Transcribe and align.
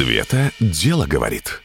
Света 0.00 0.50
дело 0.60 1.06
говорит. 1.06 1.60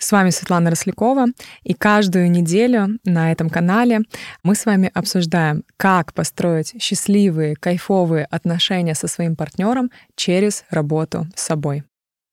С 0.00 0.10
вами 0.10 0.30
Светлана 0.30 0.70
Рослякова, 0.70 1.26
и 1.62 1.72
каждую 1.72 2.28
неделю 2.32 2.98
на 3.04 3.30
этом 3.30 3.48
канале 3.48 4.00
мы 4.42 4.56
с 4.56 4.66
вами 4.66 4.90
обсуждаем, 4.92 5.62
как 5.76 6.12
построить 6.14 6.82
счастливые, 6.82 7.54
кайфовые 7.54 8.24
отношения 8.24 8.96
со 8.96 9.06
своим 9.06 9.36
партнером 9.36 9.92
через 10.16 10.64
работу 10.68 11.28
с 11.36 11.42
собой. 11.42 11.84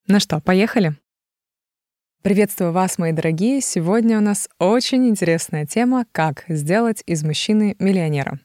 Ну 0.08 0.18
что, 0.18 0.40
поехали? 0.40 0.96
Приветствую 2.22 2.72
вас, 2.72 2.98
мои 2.98 3.12
дорогие! 3.12 3.60
Сегодня 3.60 4.18
у 4.18 4.20
нас 4.20 4.48
очень 4.58 5.08
интересная 5.08 5.66
тема 5.66 6.04
«Как 6.10 6.42
сделать 6.48 7.04
из 7.06 7.22
мужчины 7.22 7.76
миллионера». 7.78 8.40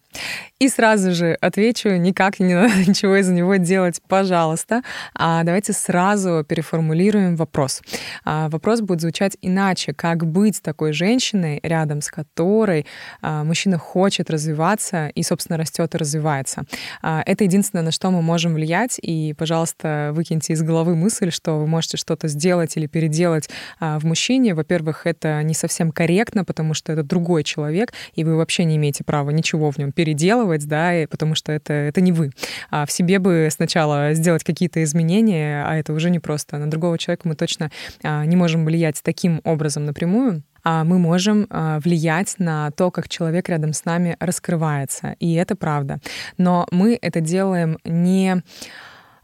И 0.63 0.69
сразу 0.69 1.11
же 1.11 1.37
отвечу, 1.41 1.89
никак 1.89 2.39
не 2.39 2.53
надо 2.53 2.73
ничего 2.87 3.17
из 3.17 3.27
него 3.27 3.57
делать, 3.57 3.99
пожалуйста. 4.07 4.81
А 5.13 5.43
давайте 5.43 5.73
сразу 5.73 6.45
переформулируем 6.47 7.35
вопрос. 7.35 7.81
А 8.23 8.47
вопрос 8.47 8.79
будет 8.79 9.01
звучать 9.01 9.35
иначе. 9.41 9.93
Как 9.93 10.25
быть 10.25 10.61
такой 10.61 10.93
женщиной, 10.93 11.59
рядом 11.63 11.99
с 11.99 12.09
которой 12.09 12.85
а, 13.21 13.43
мужчина 13.43 13.77
хочет 13.77 14.29
развиваться 14.29 15.07
и, 15.07 15.23
собственно, 15.23 15.57
растет 15.57 15.95
и 15.95 15.97
развивается? 15.97 16.63
А, 17.01 17.23
это 17.25 17.43
единственное, 17.43 17.83
на 17.83 17.91
что 17.91 18.09
мы 18.09 18.21
можем 18.21 18.53
влиять. 18.53 18.99
И, 19.01 19.33
пожалуйста, 19.37 20.11
выкиньте 20.13 20.53
из 20.53 20.61
головы 20.61 20.95
мысль, 20.95 21.29
что 21.29 21.59
вы 21.59 21.67
можете 21.67 21.97
что-то 21.97 22.29
сделать 22.29 22.77
или 22.77 22.87
переделать 22.87 23.49
а, 23.81 23.99
в 23.99 24.05
мужчине. 24.05 24.53
Во-первых, 24.53 25.05
это 25.07 25.43
не 25.43 25.53
совсем 25.53 25.91
корректно, 25.91 26.45
потому 26.45 26.73
что 26.73 26.93
это 26.93 27.03
другой 27.03 27.43
человек, 27.43 27.91
и 28.13 28.23
вы 28.23 28.37
вообще 28.37 28.63
не 28.63 28.77
имеете 28.77 29.03
права 29.03 29.31
ничего 29.31 29.69
в 29.69 29.77
нем 29.77 29.91
переделать 29.91 30.02
переделывать, 30.03 30.67
да, 30.67 30.93
и, 30.93 31.05
потому 31.05 31.33
что 31.33 31.53
это, 31.53 31.71
это 31.71 32.01
не 32.01 32.11
вы. 32.11 32.31
А 32.69 32.85
в 32.85 32.91
себе 32.91 33.19
бы 33.19 33.47
сначала 33.49 34.13
сделать 34.13 34.43
какие-то 34.43 34.83
изменения, 34.83 35.63
а 35.65 35.77
это 35.77 35.93
уже 35.93 36.09
не 36.09 36.19
просто. 36.19 36.57
На 36.57 36.69
другого 36.69 36.97
человека 36.97 37.25
мы 37.25 37.35
точно 37.35 37.71
а, 38.03 38.25
не 38.25 38.35
можем 38.35 38.65
влиять 38.65 38.99
таким 39.01 39.39
образом 39.45 39.85
напрямую 39.85 40.43
а 40.65 40.85
мы 40.85 40.97
можем 40.97 41.45
а, 41.49 41.79
влиять 41.79 42.35
на 42.37 42.71
то, 42.71 42.89
как 42.89 43.09
человек 43.09 43.49
рядом 43.49 43.73
с 43.73 43.83
нами 43.83 44.15
раскрывается. 44.19 45.15
И 45.19 45.33
это 45.33 45.57
правда. 45.57 45.99
Но 46.37 46.67
мы 46.71 46.97
это 47.01 47.19
делаем 47.19 47.77
не 47.83 48.41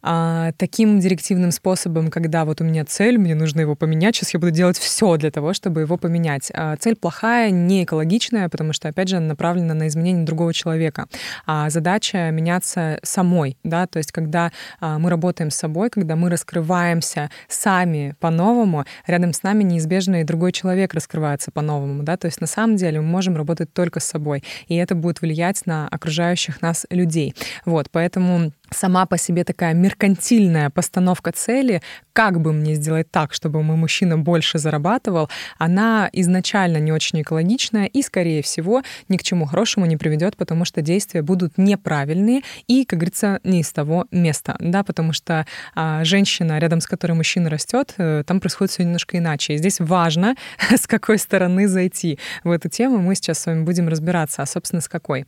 а, 0.02 0.52
таким 0.58 1.00
директивным 1.00 1.52
способом, 1.52 2.10
когда 2.10 2.46
вот 2.46 2.62
у 2.62 2.64
меня 2.64 2.86
цель, 2.86 3.18
мне 3.18 3.36
нужно 3.36 3.62
его 3.62 3.76
поменять, 3.76 4.16
сейчас 4.16 4.34
я 4.34 4.40
буду 4.40 4.52
делать 4.52 4.78
все 4.78 5.18
для 5.18 5.32
того, 5.32 5.54
чтобы 5.54 5.82
его 5.82 5.98
поменять. 5.98 6.52
А, 6.54 6.76
цель 6.78 6.96
плохая, 6.96 7.52
не 7.52 7.84
экологичная, 7.84 8.50
потому 8.50 8.74
что, 8.74 8.88
опять 8.88 9.10
же, 9.10 9.18
она 9.18 9.28
направлена 9.28 9.74
на 9.74 9.88
изменение 9.88 10.26
другого 10.26 10.54
человека. 10.54 11.08
А 11.46 11.70
задача 11.70 12.30
меняться 12.32 13.00
самой, 13.04 13.58
да, 13.64 13.88
то 13.88 13.98
есть 13.98 14.12
когда 14.12 14.52
а, 14.80 15.00
мы 15.00 15.10
работаем 15.10 15.52
с 15.52 15.56
собой, 15.56 15.90
когда 15.90 16.16
мы 16.16 16.30
раскрываемся 16.30 17.30
сами 17.48 18.16
по-новому, 18.20 18.86
рядом 19.08 19.34
с 19.34 19.44
нами 19.44 19.64
неизбежно 19.64 20.22
и 20.22 20.24
другой 20.24 20.52
человек 20.52 20.94
раскрывается 20.94 21.52
по-новому, 21.52 22.04
да, 22.04 22.18
то 22.18 22.26
есть 22.26 22.42
на 22.42 22.48
самом 22.48 22.76
деле 22.76 23.02
мы 23.02 23.08
можем 23.08 23.36
работать 23.36 23.74
только 23.74 24.00
с 24.00 24.06
собой, 24.06 24.44
и 24.68 24.76
это 24.76 24.96
будет 24.96 25.22
влиять 25.22 25.66
на 25.66 25.88
окружающих 25.88 26.62
нас 26.62 26.86
людей. 26.90 27.36
Вот, 27.66 27.90
поэтому 27.92 28.52
сама 28.72 29.06
по 29.06 29.18
себе 29.18 29.44
такая 29.44 29.74
меркантильная 29.74 30.70
постановка 30.70 31.32
цели, 31.32 31.82
как 32.14 32.42
бы 32.42 32.52
мне 32.52 32.76
сделать 32.76 33.10
так, 33.12 33.34
чтобы 33.34 33.64
мой 33.64 33.78
мужчина 33.78 34.18
больше 34.18 34.60
зарабатывал, 34.60 35.30
она 35.58 36.10
изначально 36.12 36.78
не 36.78 36.92
очень 36.92 37.22
экологичная 37.22 37.86
и, 37.86 38.02
скорее 38.02 38.42
всего, 38.42 38.84
ни 39.08 39.18
к 39.18 39.24
чему 39.24 39.46
хорошему 39.46 39.86
не 39.86 39.98
приведет, 39.98 40.36
потому 40.36 40.66
что 40.66 40.82
действия 40.82 41.22
будут 41.22 41.58
неправильные 41.58 42.42
и, 42.68 42.84
как 42.86 43.00
говорится, 43.00 43.40
не 43.44 43.62
из 43.62 43.72
того 43.72 44.06
места, 44.12 44.58
да, 44.60 44.84
потому 44.84 45.14
что 45.14 45.46
а, 45.76 46.04
женщина, 46.04 46.60
рядом 46.60 46.82
с 46.82 46.88
которой 46.88 47.14
мужчина 47.14 47.50
растет, 47.50 47.94
э, 47.98 48.24
там 48.26 48.40
происходит 48.40 48.72
все 48.72 48.84
немножко 48.84 49.18
иначе. 49.18 49.54
И 49.54 49.58
здесь 49.58 49.80
важно, 49.80 50.36
с 50.70 50.88
какой 50.88 51.18
стороны 51.18 51.68
зайти 51.68 52.20
в 52.44 52.52
эту 52.52 52.70
тему. 52.70 52.98
Мы 52.98 53.16
сейчас 53.16 53.40
с 53.40 53.46
вами 53.46 53.64
будем 53.64 53.88
разбираться, 53.88 54.42
а, 54.42 54.46
собственно, 54.46 54.82
с 54.82 54.90
какой. 54.90 55.26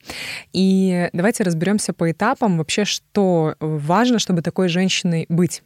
И 0.51 1.09
давайте 1.13 1.43
разберемся 1.43 1.93
по 1.93 2.11
этапам 2.11 2.57
вообще, 2.57 2.83
что 2.85 3.30
важно, 3.59 4.19
чтобы 4.19 4.41
такой 4.41 4.67
женщиной 4.67 5.25
быть. 5.29 5.63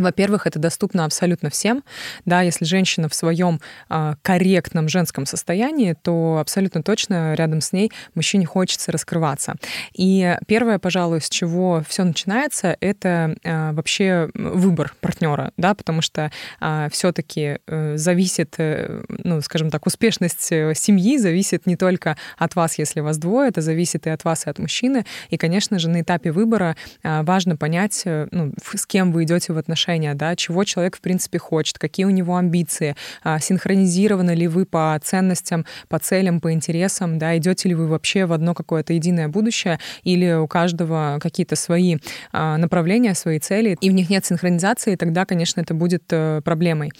Во-первых, 0.00 0.46
это 0.46 0.58
доступно 0.58 1.04
абсолютно 1.04 1.50
всем. 1.50 1.84
Да, 2.24 2.40
если 2.40 2.64
женщина 2.64 3.08
в 3.08 3.14
своем 3.14 3.60
э, 3.88 4.14
корректном 4.22 4.88
женском 4.88 5.26
состоянии, 5.26 5.94
то 6.02 6.38
абсолютно 6.40 6.82
точно 6.82 7.34
рядом 7.34 7.60
с 7.60 7.72
ней 7.72 7.92
мужчине 8.14 8.46
хочется 8.46 8.92
раскрываться. 8.92 9.54
И 9.94 10.36
первое, 10.46 10.78
пожалуй, 10.78 11.20
с 11.20 11.28
чего 11.28 11.82
все 11.86 12.04
начинается, 12.04 12.76
это 12.80 13.36
э, 13.42 13.72
вообще 13.72 14.30
выбор 14.34 14.94
партнера, 15.00 15.52
да, 15.58 15.74
потому 15.74 16.00
что 16.00 16.30
э, 16.60 16.88
все-таки 16.90 17.58
э, 17.66 17.96
зависит, 17.96 18.54
э, 18.58 19.02
ну, 19.08 19.40
скажем 19.42 19.70
так, 19.70 19.86
успешность 19.86 20.50
э, 20.50 20.72
семьи 20.74 21.18
зависит 21.18 21.66
не 21.66 21.76
только 21.76 22.16
от 22.38 22.56
вас, 22.56 22.78
если 22.78 23.00
вас 23.00 23.18
двое, 23.18 23.50
это 23.50 23.60
зависит 23.60 24.06
и 24.06 24.10
от 24.10 24.24
вас, 24.24 24.46
и 24.46 24.50
от 24.50 24.58
мужчины. 24.58 25.04
И, 25.28 25.36
конечно 25.36 25.78
же, 25.78 25.90
на 25.90 26.00
этапе 26.00 26.32
выбора 26.32 26.76
э, 27.02 27.22
важно 27.22 27.56
понять, 27.56 28.02
э, 28.06 28.28
ну, 28.30 28.54
с 28.74 28.86
кем 28.86 29.12
вы 29.12 29.24
идете 29.24 29.52
в 29.52 29.58
отношения 29.58 29.89
отношения, 29.90 30.14
да, 30.14 30.36
чего 30.36 30.64
человек, 30.64 30.96
в 30.96 31.00
принципе, 31.00 31.38
хочет, 31.38 31.78
какие 31.78 32.06
у 32.06 32.10
него 32.10 32.36
амбиции, 32.36 32.94
а, 33.22 33.38
синхронизированы 33.40 34.32
ли 34.32 34.48
вы 34.48 34.64
по 34.64 34.98
ценностям, 35.02 35.64
по 35.88 35.98
целям, 35.98 36.40
по 36.40 36.52
интересам, 36.52 37.18
да, 37.18 37.36
идете 37.36 37.68
ли 37.68 37.74
вы 37.74 37.86
вообще 37.86 38.26
в 38.26 38.32
одно 38.32 38.54
какое-то 38.54 38.92
единое 38.92 39.28
будущее, 39.28 39.78
или 40.04 40.32
у 40.32 40.46
каждого 40.46 41.18
какие-то 41.20 41.56
свои 41.56 41.96
а, 42.32 42.56
направления, 42.56 43.14
свои 43.14 43.38
цели, 43.38 43.76
и 43.80 43.90
в 43.90 43.92
них 43.92 44.10
нет 44.10 44.24
синхронизации, 44.24 44.96
тогда, 44.96 45.24
конечно, 45.24 45.60
это 45.60 45.74
будет 45.74 46.04
э, 46.10 46.40
проблемой. 46.44 46.92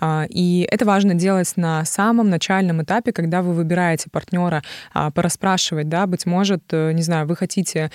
А, 0.00 0.26
и 0.28 0.66
это 0.70 0.84
важно 0.84 1.14
делать 1.14 1.52
на 1.56 1.84
самом 1.84 2.30
начальном 2.30 2.82
этапе, 2.82 3.12
когда 3.12 3.42
вы 3.42 3.52
выбираете 3.52 4.08
партнера, 4.10 4.62
пораспрашивать, 5.14 5.88
да, 5.88 6.06
быть 6.06 6.26
может, 6.26 6.62
э, 6.72 6.92
не 6.92 7.02
знаю, 7.02 7.26
вы 7.26 7.36
хотите 7.36 7.90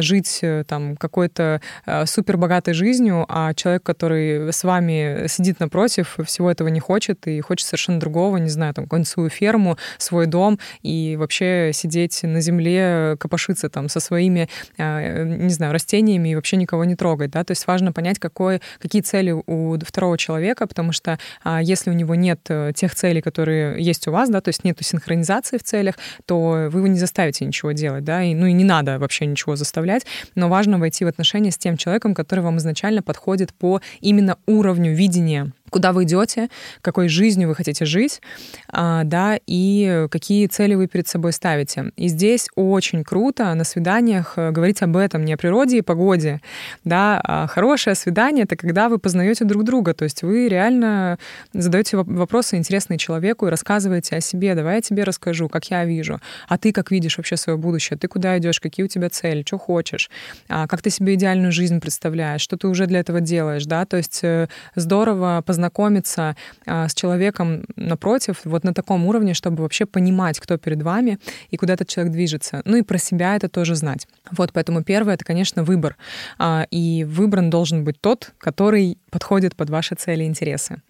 жить 0.00 0.38
э, 0.42 0.64
там 0.66 0.96
какой-то 0.96 1.60
супер 2.04 2.36
богатой 2.36 2.74
жизнью, 2.74 3.24
а 3.28 3.54
человек 3.54 3.79
человек, 3.80 3.82
который 3.82 4.52
с 4.52 4.64
вами 4.64 5.26
сидит 5.28 5.60
напротив, 5.60 6.18
всего 6.24 6.50
этого 6.50 6.68
не 6.68 6.80
хочет 6.80 7.26
и 7.26 7.40
хочет 7.40 7.66
совершенно 7.66 8.00
другого, 8.00 8.38
не 8.38 8.48
знаю, 8.48 8.74
там, 8.74 8.84
какую-нибудь 8.84 9.08
свою 9.08 9.28
ферму, 9.28 9.76
свой 9.98 10.26
дом 10.26 10.58
и 10.82 11.16
вообще 11.18 11.70
сидеть 11.72 12.22
на 12.22 12.40
земле, 12.40 13.16
копошиться 13.18 13.68
там 13.68 13.88
со 13.88 14.00
своими, 14.00 14.48
а, 14.78 15.24
не 15.24 15.52
знаю, 15.52 15.72
растениями 15.72 16.30
и 16.30 16.34
вообще 16.34 16.56
никого 16.56 16.84
не 16.84 16.96
трогать, 16.96 17.30
да, 17.30 17.44
то 17.44 17.52
есть 17.52 17.66
важно 17.66 17.92
понять, 17.92 18.18
какой, 18.18 18.60
какие 18.78 19.02
цели 19.02 19.30
у 19.30 19.78
второго 19.78 20.16
человека, 20.18 20.66
потому 20.66 20.92
что 20.92 21.18
а, 21.44 21.62
если 21.62 21.90
у 21.90 21.94
него 21.94 22.14
нет 22.14 22.40
э, 22.48 22.72
тех 22.74 22.94
целей, 22.94 23.20
которые 23.20 23.82
есть 23.82 24.08
у 24.08 24.12
вас, 24.12 24.28
да, 24.28 24.40
то 24.40 24.50
есть 24.50 24.64
нету 24.64 24.84
синхронизации 24.84 25.58
в 25.58 25.62
целях, 25.62 25.94
то 26.26 26.68
вы 26.70 26.80
его 26.80 26.86
не 26.86 26.98
заставите 26.98 27.44
ничего 27.44 27.72
делать, 27.72 28.04
да, 28.04 28.22
и, 28.22 28.34
ну 28.34 28.46
и 28.46 28.52
не 28.52 28.64
надо 28.64 28.98
вообще 28.98 29.26
ничего 29.26 29.56
заставлять, 29.56 30.06
но 30.34 30.48
важно 30.48 30.78
войти 30.78 31.04
в 31.04 31.08
отношения 31.08 31.50
с 31.50 31.58
тем 31.58 31.76
человеком, 31.76 32.14
который 32.14 32.40
вам 32.40 32.58
изначально 32.58 33.02
подходит 33.02 33.54
по 33.60 33.80
именно 34.00 34.38
уровню 34.46 34.92
видения 34.94 35.52
куда 35.70 35.92
вы 35.92 36.04
идете, 36.04 36.48
какой 36.82 37.08
жизнью 37.08 37.48
вы 37.48 37.54
хотите 37.54 37.84
жить, 37.84 38.20
а, 38.68 39.04
да, 39.04 39.38
и 39.46 40.06
какие 40.10 40.46
цели 40.46 40.74
вы 40.74 40.86
перед 40.86 41.08
собой 41.08 41.32
ставите. 41.32 41.92
И 41.96 42.08
здесь 42.08 42.48
очень 42.56 43.04
круто 43.04 43.54
на 43.54 43.64
свиданиях 43.64 44.34
э, 44.36 44.50
говорить 44.50 44.82
об 44.82 44.96
этом, 44.96 45.24
не 45.24 45.32
о 45.32 45.36
природе 45.36 45.78
и 45.78 45.82
погоде, 45.82 46.40
да, 46.84 47.20
а 47.24 47.46
хорошее 47.46 47.96
свидание— 47.96 48.44
это 48.44 48.56
когда 48.56 48.88
вы 48.88 48.98
познаете 48.98 49.44
друг 49.44 49.64
друга, 49.64 49.94
то 49.94 50.04
есть 50.04 50.22
вы 50.22 50.48
реально 50.48 51.18
задаете 51.52 51.96
вопросы 51.96 52.56
интересные 52.56 52.98
человеку 52.98 53.46
и 53.46 53.50
рассказываете 53.50 54.16
о 54.16 54.20
себе, 54.20 54.54
давай 54.54 54.76
я 54.76 54.80
тебе 54.80 55.04
расскажу, 55.04 55.48
как 55.48 55.70
я 55.70 55.84
вижу, 55.84 56.20
а 56.48 56.58
ты 56.58 56.72
как 56.72 56.90
видишь 56.90 57.16
вообще 57.16 57.36
свое 57.36 57.56
будущее, 57.56 57.98
ты 57.98 58.08
куда 58.08 58.38
идешь, 58.38 58.60
какие 58.60 58.84
у 58.84 58.88
тебя 58.88 59.08
цели, 59.08 59.42
что 59.46 59.58
хочешь, 59.58 60.10
а 60.48 60.66
как 60.66 60.82
ты 60.82 60.90
себе 60.90 61.14
идеальную 61.14 61.52
жизнь 61.52 61.80
представляешь, 61.80 62.40
что 62.40 62.56
ты 62.56 62.68
уже 62.68 62.86
для 62.86 63.00
этого 63.00 63.20
делаешь, 63.20 63.64
да, 63.64 63.84
то 63.84 63.96
есть 63.96 64.20
э, 64.22 64.48
здорово 64.74 65.42
познакомиться 65.46 65.59
познакомиться 65.60 66.36
а, 66.66 66.88
с 66.88 66.94
человеком 66.94 67.64
напротив 67.76 68.40
вот 68.44 68.64
на 68.64 68.72
таком 68.72 69.06
уровне, 69.06 69.34
чтобы 69.34 69.62
вообще 69.62 69.84
понимать, 69.84 70.40
кто 70.40 70.56
перед 70.56 70.82
вами 70.82 71.18
и 71.50 71.56
куда 71.56 71.74
этот 71.74 71.88
человек 71.88 72.12
движется. 72.12 72.62
Ну 72.64 72.76
и 72.76 72.82
про 72.82 72.98
себя 72.98 73.36
это 73.36 73.48
тоже 73.48 73.74
знать. 73.74 74.06
Вот, 74.30 74.52
поэтому 74.52 74.82
первое— 74.82 75.14
это, 75.16 75.24
конечно, 75.24 75.62
выбор. 75.62 75.96
А, 76.38 76.66
и 76.70 77.04
выбран 77.04 77.50
должен 77.50 77.84
быть 77.84 78.00
тот, 78.00 78.32
который 78.38 78.96
подходит 79.10 79.56
под 79.56 79.70
ваши 79.70 79.94
цели 79.94 80.24
и 80.24 80.26
интересы. 80.26 80.82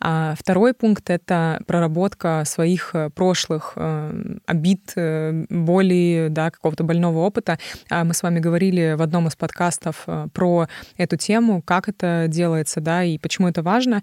А 0.00 0.34
второй 0.38 0.72
пункт— 0.74 1.04
это 1.10 1.60
проработка 1.66 2.42
своих 2.44 2.90
э, 2.94 3.10
прошлых 3.10 3.74
э, 3.76 4.36
обид, 4.46 4.92
э, 4.96 5.44
боли, 5.50 6.28
да, 6.30 6.50
какого-то 6.50 6.84
больного 6.84 7.18
опыта. 7.18 7.58
Мы 7.90 8.14
с 8.14 8.22
вами 8.22 8.40
говорили 8.40 8.94
в 8.96 9.02
одном 9.02 9.28
из 9.28 9.36
подкастов 9.36 10.06
про 10.32 10.68
эту 10.96 11.16
тему, 11.16 11.62
как 11.62 11.88
это 11.88 12.26
делается, 12.28 12.80
да, 12.80 13.04
и 13.04 13.18
почему 13.18 13.48
это 13.48 13.62
важно. 13.62 14.02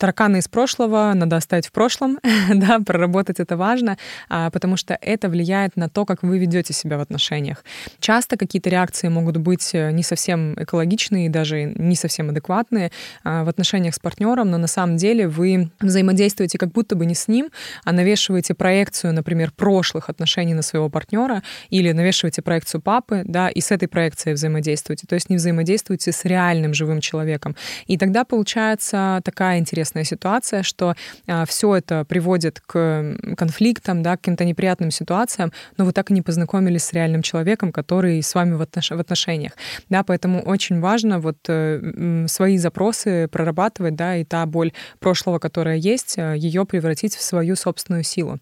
Тараканы 0.00 0.38
из 0.38 0.48
прошлого 0.48 1.12
надо 1.14 1.36
оставить 1.36 1.66
в 1.66 1.72
прошлом, 1.72 2.18
да, 2.54 2.80
проработать 2.80 3.38
это 3.38 3.56
важно, 3.56 3.98
а, 4.28 4.50
потому 4.50 4.76
что 4.76 4.98
это 5.00 5.28
влияет 5.28 5.76
на 5.76 5.88
то, 5.88 6.06
как 6.06 6.22
вы 6.22 6.38
ведете 6.38 6.72
себя 6.72 6.96
в 6.96 7.00
отношениях. 7.00 7.62
Часто 8.00 8.36
какие-то 8.36 8.70
реакции 8.70 9.08
могут 9.08 9.36
быть 9.36 9.70
э, 9.74 9.90
не 9.92 10.02
совсем 10.02 10.54
экологичные, 10.54 11.28
даже 11.28 11.64
не 11.64 11.96
совсем 11.96 12.30
адекватные 12.30 12.90
а, 13.24 13.44
в 13.44 13.48
отношениях 13.48 13.94
с 13.94 13.98
партнером, 13.98 14.50
но 14.50 14.56
на 14.56 14.66
самом 14.66 14.96
деле 14.96 15.28
вы 15.28 15.70
взаимодействуете 15.80 16.56
как 16.56 16.72
будто 16.72 16.96
бы 16.96 17.04
не 17.04 17.14
с 17.14 17.28
ним, 17.28 17.50
а 17.84 17.92
навешиваете 17.92 18.54
проекцию, 18.54 19.12
например, 19.12 19.52
прошлых 19.52 20.08
отношений 20.08 20.54
на 20.54 20.62
своего 20.62 20.88
партнера 20.88 21.42
или 21.68 21.92
навешиваете 21.92 22.40
проекцию 22.40 22.80
папы, 22.80 23.22
да, 23.26 23.48
и 23.48 23.60
с 23.60 23.70
этой 23.70 23.86
проекцией 23.86 24.34
взаимодействуете. 24.34 25.06
То 25.06 25.14
есть 25.14 25.28
не 25.28 25.36
взаимодействуете 25.36 26.12
с 26.12 26.24
реальным 26.24 26.72
живым 26.72 27.00
человеком. 27.00 27.54
И 27.86 27.98
тогда 27.98 28.24
получается 28.24 29.20
такая 29.24 29.49
интересная 29.58 29.90
интересная 29.90 30.04
ситуация, 30.04 30.62
что 30.62 30.94
а, 31.26 31.44
все 31.44 31.76
это 31.76 32.04
приводит 32.04 32.60
к 32.60 33.16
конфликтам, 33.36 34.02
да, 34.02 34.16
к 34.16 34.20
каким-то 34.20 34.44
неприятным 34.44 34.90
ситуациям, 34.90 35.52
но 35.76 35.84
вы 35.84 35.92
так 35.92 36.10
и 36.10 36.14
не 36.14 36.22
познакомились 36.22 36.84
с 36.84 36.92
реальным 36.92 37.22
человеком, 37.22 37.72
который 37.72 38.22
с 38.22 38.34
вами 38.34 38.54
в, 38.54 38.62
отнош- 38.62 38.94
в 38.94 39.00
отношениях. 39.00 39.52
Да, 39.88 40.02
поэтому 40.02 40.42
очень 40.42 40.80
важно 40.80 41.18
вот 41.18 41.38
э, 41.48 42.26
свои 42.28 42.58
запросы 42.58 43.28
прорабатывать, 43.28 43.96
да, 43.96 44.16
и 44.16 44.24
та 44.24 44.46
боль 44.46 44.72
прошлого, 44.98 45.38
которая 45.38 45.76
есть, 45.76 46.18
э, 46.18 46.34
ее 46.36 46.64
превратить 46.64 47.16
в 47.16 47.22
свою 47.22 47.56
собственную 47.56 48.04
силу. 48.04 48.38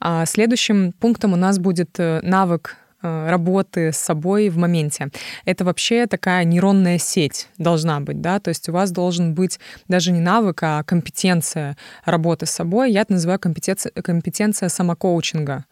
А 0.00 0.26
следующим 0.26 0.92
пунктом 0.92 1.32
у 1.32 1.36
нас 1.36 1.58
будет 1.58 1.98
э, 1.98 2.20
навык 2.22 2.76
работы 3.00 3.92
с 3.92 3.96
собой 3.96 4.48
в 4.48 4.56
моменте. 4.56 5.08
Это 5.44 5.64
вообще 5.64 6.06
такая 6.06 6.44
нейронная 6.44 6.98
сеть 6.98 7.48
должна 7.56 8.00
быть, 8.00 8.20
да, 8.20 8.40
то 8.40 8.48
есть 8.48 8.68
у 8.68 8.72
вас 8.72 8.90
должен 8.90 9.34
быть 9.34 9.60
даже 9.86 10.10
не 10.10 10.20
навык, 10.20 10.62
а 10.62 10.82
компетенция 10.82 11.76
работы 12.04 12.46
с 12.46 12.50
собой. 12.50 12.90
Я 12.90 13.02
это 13.02 13.12
называю 13.12 13.38
компетенция, 13.38 13.92
компетенция 13.92 14.68
самокоучинга. 14.68 15.64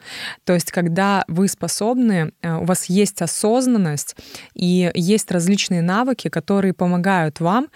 То 0.45 0.55
есть 0.55 0.71
когда 0.71 1.25
вы 1.27 1.49
способны, 1.49 2.33
э, 2.43 2.55
у 2.55 2.65
вас 2.65 2.87
есть 2.87 3.21
осознанность 3.23 4.17
и 4.55 4.91
есть 4.95 5.31
различные 5.31 5.83
навыки, 5.83 6.29
которые 6.29 6.75
помогают 6.75 7.41
вам 7.41 7.69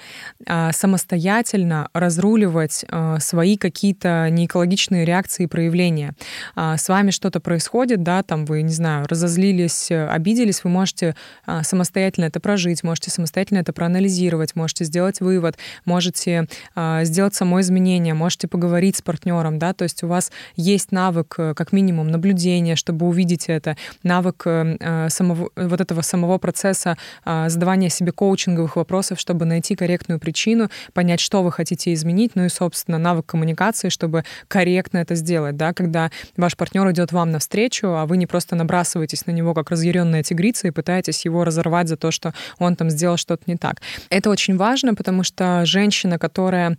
э, 0.47 0.71
самостоятельно 0.73 1.89
разруливать 1.93 2.85
свои 3.19 3.57
какие-то 3.57 4.29
неэкологичные 4.31 5.05
реакции 5.05 5.45
и 5.45 5.47
проявления. 5.47 6.15
С 6.57 6.89
вами 6.89 7.11
что-то 7.11 7.41
происходит, 7.41 8.03
да, 8.03 8.23
там 8.23 8.45
вы, 8.45 8.63
не 8.63 8.73
знаю, 8.73 9.07
разозлились 9.09 9.40
разозлились, 9.41 9.91
э, 9.91 10.07
обиделись, 10.07 10.65
вы 10.65 10.71
можете 10.71 11.15
а, 11.47 11.63
самостоятельно 11.63 12.27
это 12.27 12.41
прожить, 12.41 12.83
можете 12.83 13.11
самостоятельно 13.11 13.59
это 13.59 13.73
проанализировать, 13.73 14.55
можете 14.55 14.85
сделать 14.85 15.21
вывод, 15.21 15.57
можете 15.85 16.47
а, 16.75 17.05
сделать 17.05 17.35
само 17.35 17.61
изменение, 17.61 18.15
можете 18.15 18.49
поговорить 18.49 18.97
с 18.97 19.03
партнером, 19.03 19.59
да, 19.59 19.73
то 19.73 19.85
есть 19.85 20.03
у 20.03 20.09
вас 20.09 20.31
есть 20.57 20.93
навык, 20.93 21.35
э, 21.39 21.55
как 21.55 21.73
минимум, 21.73 22.09
наблюдения, 22.09 22.77
чтобы 22.77 23.07
увидеть 23.07 23.49
это, 23.49 23.77
навык 24.03 24.43
э, 24.47 25.09
самого, 25.09 25.51
вот 25.57 25.81
этого 25.81 26.03
самого 26.03 26.39
процесса 26.39 26.97
а, 27.25 27.49
задавания 27.49 27.89
себе 27.89 28.13
коучинговых 28.13 28.77
вопросов, 28.77 29.19
чтобы 29.19 29.45
найти 29.45 29.75
корректную 29.75 30.21
причину, 30.21 30.69
понять, 30.93 31.21
что 31.21 31.43
вы 31.43 31.53
хотите 31.53 31.93
изменить, 31.95 32.33
ну 32.35 32.45
и, 32.45 32.49
собственно, 32.49 32.99
навык 32.99 33.27
коммуникации, 33.27 33.89
чтобы 33.89 34.25
корректно 34.49 34.99
это 34.99 35.15
сделать, 35.15 35.57
да, 35.57 35.73
когда 35.73 36.11
ваш 36.37 36.57
партнер 36.57 36.91
идет 36.91 37.13
вам 37.13 37.31
навстречу, 37.31 37.89
а 37.89 38.07
вы 38.07 38.17
не 38.17 38.27
просто 38.27 38.57
набрасываетесь 38.57 39.27
на 39.27 39.30
него 39.31 39.55
как 39.55 39.71
разъяренная 39.71 40.23
тигрица 40.23 40.69
и 40.69 40.71
пытаетесь 40.71 41.25
его 41.25 41.45
разорвать 41.45 41.89
за 41.89 41.97
то, 41.97 42.11
что 42.11 42.35
он 42.59 42.77
там 42.77 42.91
сделал 42.91 43.17
что-то 43.17 43.45
не 43.47 43.57
так. 43.57 43.81
Это 44.09 44.31
очень 44.31 44.57
важно, 44.57 44.95
потому 44.95 45.23
что 45.23 45.63
женщина, 45.65 46.19
которая 46.19 46.77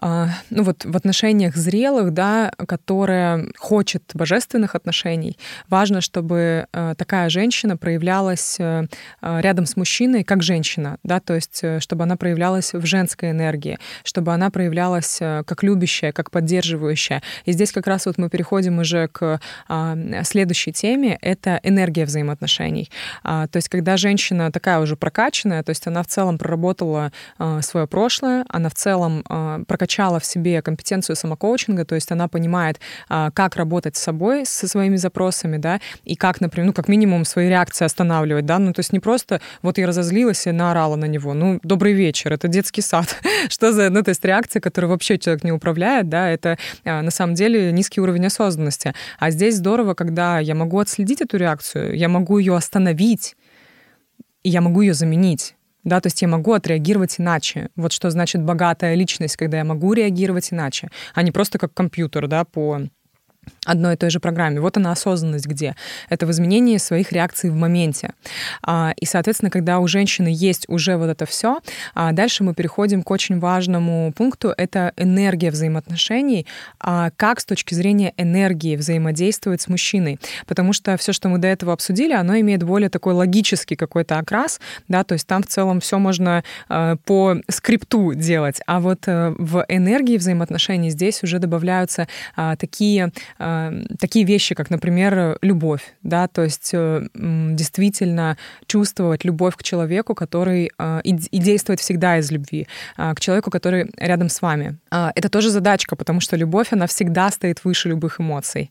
ну 0.00 0.62
вот 0.62 0.84
в 0.84 0.96
отношениях 0.96 1.56
зрелых, 1.56 2.12
да, 2.12 2.52
которая 2.66 3.48
хочет 3.58 4.02
божественных 4.14 4.74
отношений, 4.74 5.36
важно, 5.68 6.00
чтобы 6.00 6.66
э, 6.72 6.94
такая 6.96 7.28
женщина 7.28 7.76
проявлялась 7.76 8.56
э, 8.60 8.86
э, 9.20 9.40
рядом 9.40 9.66
с 9.66 9.76
мужчиной 9.76 10.24
как 10.24 10.42
женщина, 10.42 10.98
да, 11.02 11.20
то 11.20 11.34
есть 11.34 11.64
чтобы 11.80 12.04
она 12.04 12.16
проявлялась 12.16 12.72
в 12.72 12.84
женской 12.86 13.30
энергии, 13.30 13.78
чтобы 14.04 14.32
она 14.32 14.50
проявлялась 14.50 15.18
как 15.18 15.62
любящая, 15.62 16.12
как 16.12 16.30
поддерживающая. 16.30 17.22
И 17.44 17.52
здесь 17.52 17.72
как 17.72 17.86
раз 17.86 18.06
вот 18.06 18.16
мы 18.18 18.30
переходим 18.30 18.78
уже 18.78 19.08
к 19.08 19.40
а, 19.68 19.96
следующей 20.24 20.72
теме, 20.72 21.18
это 21.20 21.60
энергия 21.62 22.04
взаимоотношений. 22.04 22.90
А, 23.22 23.46
то 23.48 23.56
есть 23.56 23.68
когда 23.68 23.96
женщина 23.96 24.50
такая 24.52 24.80
уже 24.80 24.96
прокачанная, 24.96 25.62
то 25.62 25.70
есть 25.70 25.86
она 25.86 26.02
в 26.02 26.06
целом 26.06 26.38
проработала 26.38 27.12
свое 27.60 27.86
прошлое, 27.86 28.44
она 28.48 28.68
в 28.68 28.74
целом 28.74 29.24
прокачала 29.80 30.20
в 30.20 30.24
себе 30.26 30.60
компетенцию 30.60 31.16
самокоучинга, 31.16 31.84
то 31.86 31.94
есть 31.94 32.12
она 32.12 32.28
понимает, 32.28 32.80
а, 33.08 33.30
как 33.30 33.56
работать 33.56 33.96
с 33.96 34.02
собой, 34.02 34.44
со 34.44 34.68
своими 34.68 34.96
запросами, 34.96 35.56
да, 35.56 35.80
и 36.04 36.16
как, 36.16 36.42
например, 36.42 36.66
ну, 36.66 36.72
как 36.74 36.88
минимум 36.88 37.24
свои 37.24 37.48
реакции 37.48 37.86
останавливать, 37.86 38.44
да, 38.44 38.58
ну, 38.58 38.74
то 38.74 38.80
есть 38.80 38.92
не 38.92 39.00
просто 39.00 39.40
вот 39.62 39.78
я 39.78 39.86
разозлилась 39.86 40.46
и 40.46 40.52
наорала 40.52 40.96
на 40.96 41.06
него, 41.06 41.32
ну, 41.32 41.60
добрый 41.62 41.94
вечер, 41.94 42.34
это 42.34 42.46
детский 42.48 42.82
сад, 42.82 43.16
что 43.48 43.72
за, 43.72 43.88
ну, 43.88 44.02
то 44.02 44.10
есть 44.10 44.24
реакция, 44.24 44.60
которую 44.60 44.90
вообще 44.90 45.18
человек 45.18 45.44
не 45.44 45.52
управляет, 45.52 46.10
да, 46.10 46.28
это 46.28 46.58
а, 46.84 47.00
на 47.00 47.10
самом 47.10 47.34
деле 47.34 47.72
низкий 47.72 48.02
уровень 48.02 48.26
осознанности. 48.26 48.92
А 49.18 49.30
здесь 49.30 49.56
здорово, 49.56 49.94
когда 49.94 50.40
я 50.40 50.54
могу 50.54 50.78
отследить 50.78 51.22
эту 51.22 51.38
реакцию, 51.38 51.96
я 51.96 52.08
могу 52.10 52.38
ее 52.38 52.54
остановить, 52.54 53.34
и 54.42 54.50
я 54.50 54.60
могу 54.60 54.82
ее 54.82 54.92
заменить 54.92 55.54
да, 55.84 56.00
то 56.00 56.08
есть 56.08 56.20
я 56.22 56.28
могу 56.28 56.52
отреагировать 56.52 57.18
иначе. 57.18 57.70
Вот 57.76 57.92
что 57.92 58.10
значит 58.10 58.42
богатая 58.42 58.94
личность, 58.94 59.36
когда 59.36 59.58
я 59.58 59.64
могу 59.64 59.92
реагировать 59.92 60.52
иначе, 60.52 60.90
а 61.14 61.22
не 61.22 61.30
просто 61.30 61.58
как 61.58 61.72
компьютер, 61.72 62.28
да, 62.28 62.44
по 62.44 62.82
одной 63.66 63.94
и 63.94 63.96
той 63.96 64.10
же 64.10 64.20
программе. 64.20 64.60
Вот 64.60 64.76
она 64.76 64.92
осознанность 64.92 65.46
где. 65.46 65.74
Это 66.08 66.26
в 66.26 66.30
изменении 66.30 66.78
своих 66.78 67.12
реакций 67.12 67.50
в 67.50 67.54
моменте. 67.54 68.12
А, 68.62 68.94
и, 68.96 69.04
соответственно, 69.04 69.50
когда 69.50 69.80
у 69.80 69.86
женщины 69.86 70.28
есть 70.32 70.64
уже 70.68 70.96
вот 70.96 71.06
это 71.06 71.26
все, 71.26 71.60
а, 71.94 72.12
дальше 72.12 72.42
мы 72.42 72.54
переходим 72.54 73.02
к 73.02 73.10
очень 73.10 73.38
важному 73.38 74.12
пункту. 74.16 74.54
Это 74.56 74.92
энергия 74.96 75.50
взаимоотношений. 75.50 76.46
А, 76.78 77.10
как 77.16 77.40
с 77.40 77.44
точки 77.44 77.74
зрения 77.74 78.14
энергии 78.16 78.76
взаимодействовать 78.76 79.60
с 79.60 79.68
мужчиной. 79.68 80.18
Потому 80.46 80.72
что 80.72 80.96
все, 80.96 81.12
что 81.12 81.28
мы 81.28 81.38
до 81.38 81.48
этого 81.48 81.72
обсудили, 81.72 82.12
оно 82.12 82.38
имеет 82.40 82.62
более 82.62 82.88
такой 82.88 83.12
логический 83.12 83.76
какой-то 83.76 84.18
окрас, 84.18 84.60
да, 84.88 85.04
то 85.04 85.14
есть 85.14 85.26
там 85.26 85.42
в 85.42 85.46
целом 85.46 85.80
все 85.80 85.98
можно 85.98 86.42
по 87.04 87.36
скрипту 87.48 88.14
делать. 88.14 88.60
А 88.66 88.80
вот 88.80 89.06
э, 89.06 89.34
в 89.38 89.64
энергии 89.68 90.16
взаимоотношений 90.16 90.90
здесь 90.90 91.22
уже 91.22 91.38
добавляются 91.38 92.08
такие 92.58 93.12
Эм, 93.38 93.50
такие 93.98 94.24
вещи, 94.24 94.54
как, 94.54 94.70
например, 94.70 95.38
любовь, 95.42 95.94
да, 96.02 96.28
то 96.28 96.42
есть 96.42 96.70
э, 96.72 97.06
действительно 97.14 98.36
чувствовать 98.66 99.24
любовь 99.24 99.56
к 99.56 99.62
человеку, 99.62 100.14
который 100.14 100.70
э, 100.78 101.00
и, 101.04 101.14
и 101.30 101.38
действовать 101.38 101.80
всегда 101.80 102.18
из 102.18 102.30
любви, 102.30 102.66
э, 102.96 103.14
к 103.14 103.20
человеку, 103.20 103.50
который 103.50 103.90
рядом 103.96 104.28
с 104.28 104.42
вами. 104.42 104.78
Это 104.90 105.28
тоже 105.28 105.50
задачка, 105.50 105.96
потому 105.96 106.20
что 106.20 106.36
любовь, 106.36 106.72
она 106.72 106.86
всегда 106.86 107.30
стоит 107.30 107.64
выше 107.64 107.88
любых 107.88 108.20
эмоций, 108.20 108.70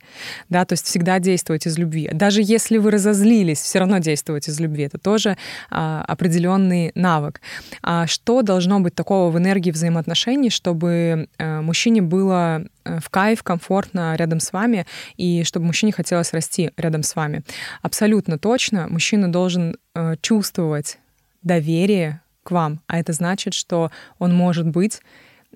да, 0.49 0.65
то 0.65 0.73
есть 0.73 0.85
всегда 0.85 1.19
действовать 1.19 1.67
из 1.67 1.77
любви. 1.77 2.09
Даже 2.13 2.41
если 2.41 2.77
вы 2.77 2.91
разозлились, 2.91 3.61
все 3.61 3.79
равно 3.79 3.99
действовать 3.99 4.47
из 4.47 4.59
любви. 4.59 4.83
Это 4.83 4.97
тоже 4.97 5.37
определенный 5.69 6.91
навык. 6.95 7.41
А 7.83 8.07
что 8.07 8.41
должно 8.41 8.79
быть 8.79 8.95
такого 8.95 9.31
в 9.31 9.37
энергии 9.37 9.71
взаимоотношений, 9.71 10.49
чтобы 10.49 11.27
мужчине 11.39 12.01
было 12.01 12.65
в 12.85 13.09
кайф, 13.09 13.43
комфортно 13.43 14.15
рядом 14.15 14.39
с 14.39 14.51
вами, 14.51 14.68
и 15.17 15.43
чтобы 15.43 15.65
мужчине 15.65 15.91
хотелось 15.91 16.33
расти 16.33 16.71
рядом 16.77 17.03
с 17.03 17.15
вами. 17.15 17.43
Абсолютно 17.81 18.37
точно 18.37 18.87
мужчина 18.89 19.31
должен 19.31 19.75
э, 19.95 20.15
чувствовать 20.21 20.97
доверие 21.43 22.21
к 22.43 22.51
вам, 22.51 22.81
а 22.87 22.99
это 22.99 23.13
значит, 23.13 23.53
что 23.53 23.91
он 24.17 24.35
может 24.35 24.67
быть 24.67 25.01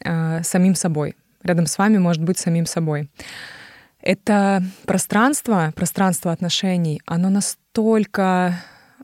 э, 0.04 0.44
самим 0.44 0.76
собой. 0.76 1.16
Рядом 1.44 1.66
с 1.66 1.78
вами 1.78 1.98
может 1.98 2.24
быть 2.24 2.38
самим 2.38 2.66
собой. 2.66 3.10
Это 4.02 4.64
пространство, 4.86 5.72
пространство 5.76 6.32
отношений, 6.32 7.02
оно 7.06 7.30
настолько 7.30 8.60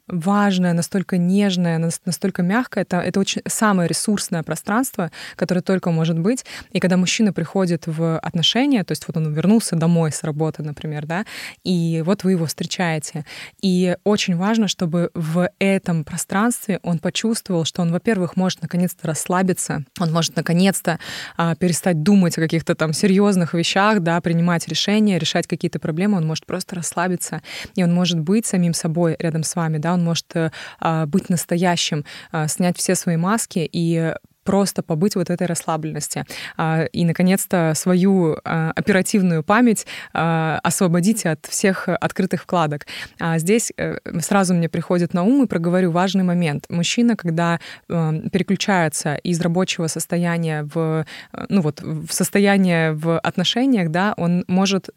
важное, 0.10 0.74
настолько 0.74 1.18
нежное, 1.18 1.78
настолько 2.06 2.44
мягкое. 2.44 2.82
Это, 2.82 2.98
это 2.98 3.20
очень 3.20 3.42
самое 3.48 3.88
ресурсное 3.88 4.44
пространство, 4.44 5.12
которое 5.36 5.62
только 5.62 5.92
может 5.92 6.20
быть. 6.20 6.46
И 6.72 6.80
когда 6.80 6.98
мужчина 6.98 7.32
приходит 7.32 7.84
в 7.86 8.18
отношения, 8.20 8.84
то 8.84 8.92
есть 8.92 9.08
вот 9.08 9.18
он 9.18 9.34
вернулся 9.34 9.76
домой 9.76 10.12
с 10.12 10.24
работы, 10.24 10.64
например, 10.64 11.06
да, 11.06 11.26
и 11.64 12.04
вот 12.06 12.24
вы 12.24 12.32
его 12.32 12.46
встречаете. 12.46 13.26
И 13.62 13.96
очень 14.04 14.36
важно, 14.36 14.68
чтобы 14.68 15.12
в 15.14 15.50
этом 15.60 16.04
пространстве 16.04 16.80
он 16.84 17.00
почувствовал, 17.00 17.66
что 17.66 17.82
он, 17.82 17.92
во-первых, 17.92 18.36
может 18.36 18.62
наконец-то 18.62 19.08
расслабиться, 19.08 19.84
он 20.00 20.12
может 20.12 20.36
наконец-то 20.36 21.00
а, 21.38 21.56
перестать 21.56 22.04
думать 22.04 22.38
о 22.38 22.42
каких-то 22.42 22.76
там 22.76 22.94
серьезных 22.94 23.54
вещах, 23.54 24.02
да, 24.02 24.20
принимать 24.22 24.68
решения, 24.68 25.20
решать 25.20 25.48
какие-то 25.48 25.80
проблемы, 25.80 26.18
он 26.18 26.26
может 26.26 26.46
просто 26.46 26.76
расслабиться, 26.76 27.42
и 27.76 27.84
он 27.84 27.94
может 27.94 28.20
быть 28.20 28.46
самим 28.46 28.74
собой 28.74 29.16
рядом 29.20 29.44
с 29.44 29.56
вами, 29.56 29.78
да, 29.78 29.94
он 30.00 30.06
может 30.06 30.26
э, 30.36 30.52
а, 30.80 31.06
быть 31.06 31.30
настоящим, 31.30 32.06
а, 32.32 32.48
снять 32.48 32.78
все 32.78 32.96
свои 32.96 33.18
маски 33.18 33.70
и 33.72 34.14
просто 34.44 34.82
побыть 34.82 35.16
вот 35.16 35.30
этой 35.30 35.46
расслабленности. 35.46 36.26
А, 36.58 36.86
и, 36.86 37.06
наконец-то, 37.06 37.74
свою 37.76 38.38
оперативную 38.44 39.44
память 39.44 39.86
освободить 40.12 41.26
от 41.26 41.46
всех 41.46 41.88
открытых 41.88 42.44
вкладок. 42.44 42.88
Здесь 43.36 43.72
э, 43.78 43.98
сразу 44.22 44.54
мне 44.54 44.70
приходит 44.70 45.14
на 45.14 45.24
ум 45.24 45.44
и 45.44 45.48
проговорю 45.48 45.92
важный 45.92 46.24
момент. 46.24 46.66
Мужчина, 46.70 47.16
когда 47.16 47.60
эм, 47.90 48.30
переключается 48.30 49.16
из 49.16 49.40
рабочего 49.42 49.88
состояния 49.88 50.64
в, 50.64 51.06
э, 51.34 51.46
ну 51.50 51.62
вот, 51.62 51.82
в 51.82 52.12
состояние 52.12 52.94
в 52.94 53.20
отношениях, 53.20 53.90
да, 53.90 54.14
он 54.18 54.46
может 54.48 54.90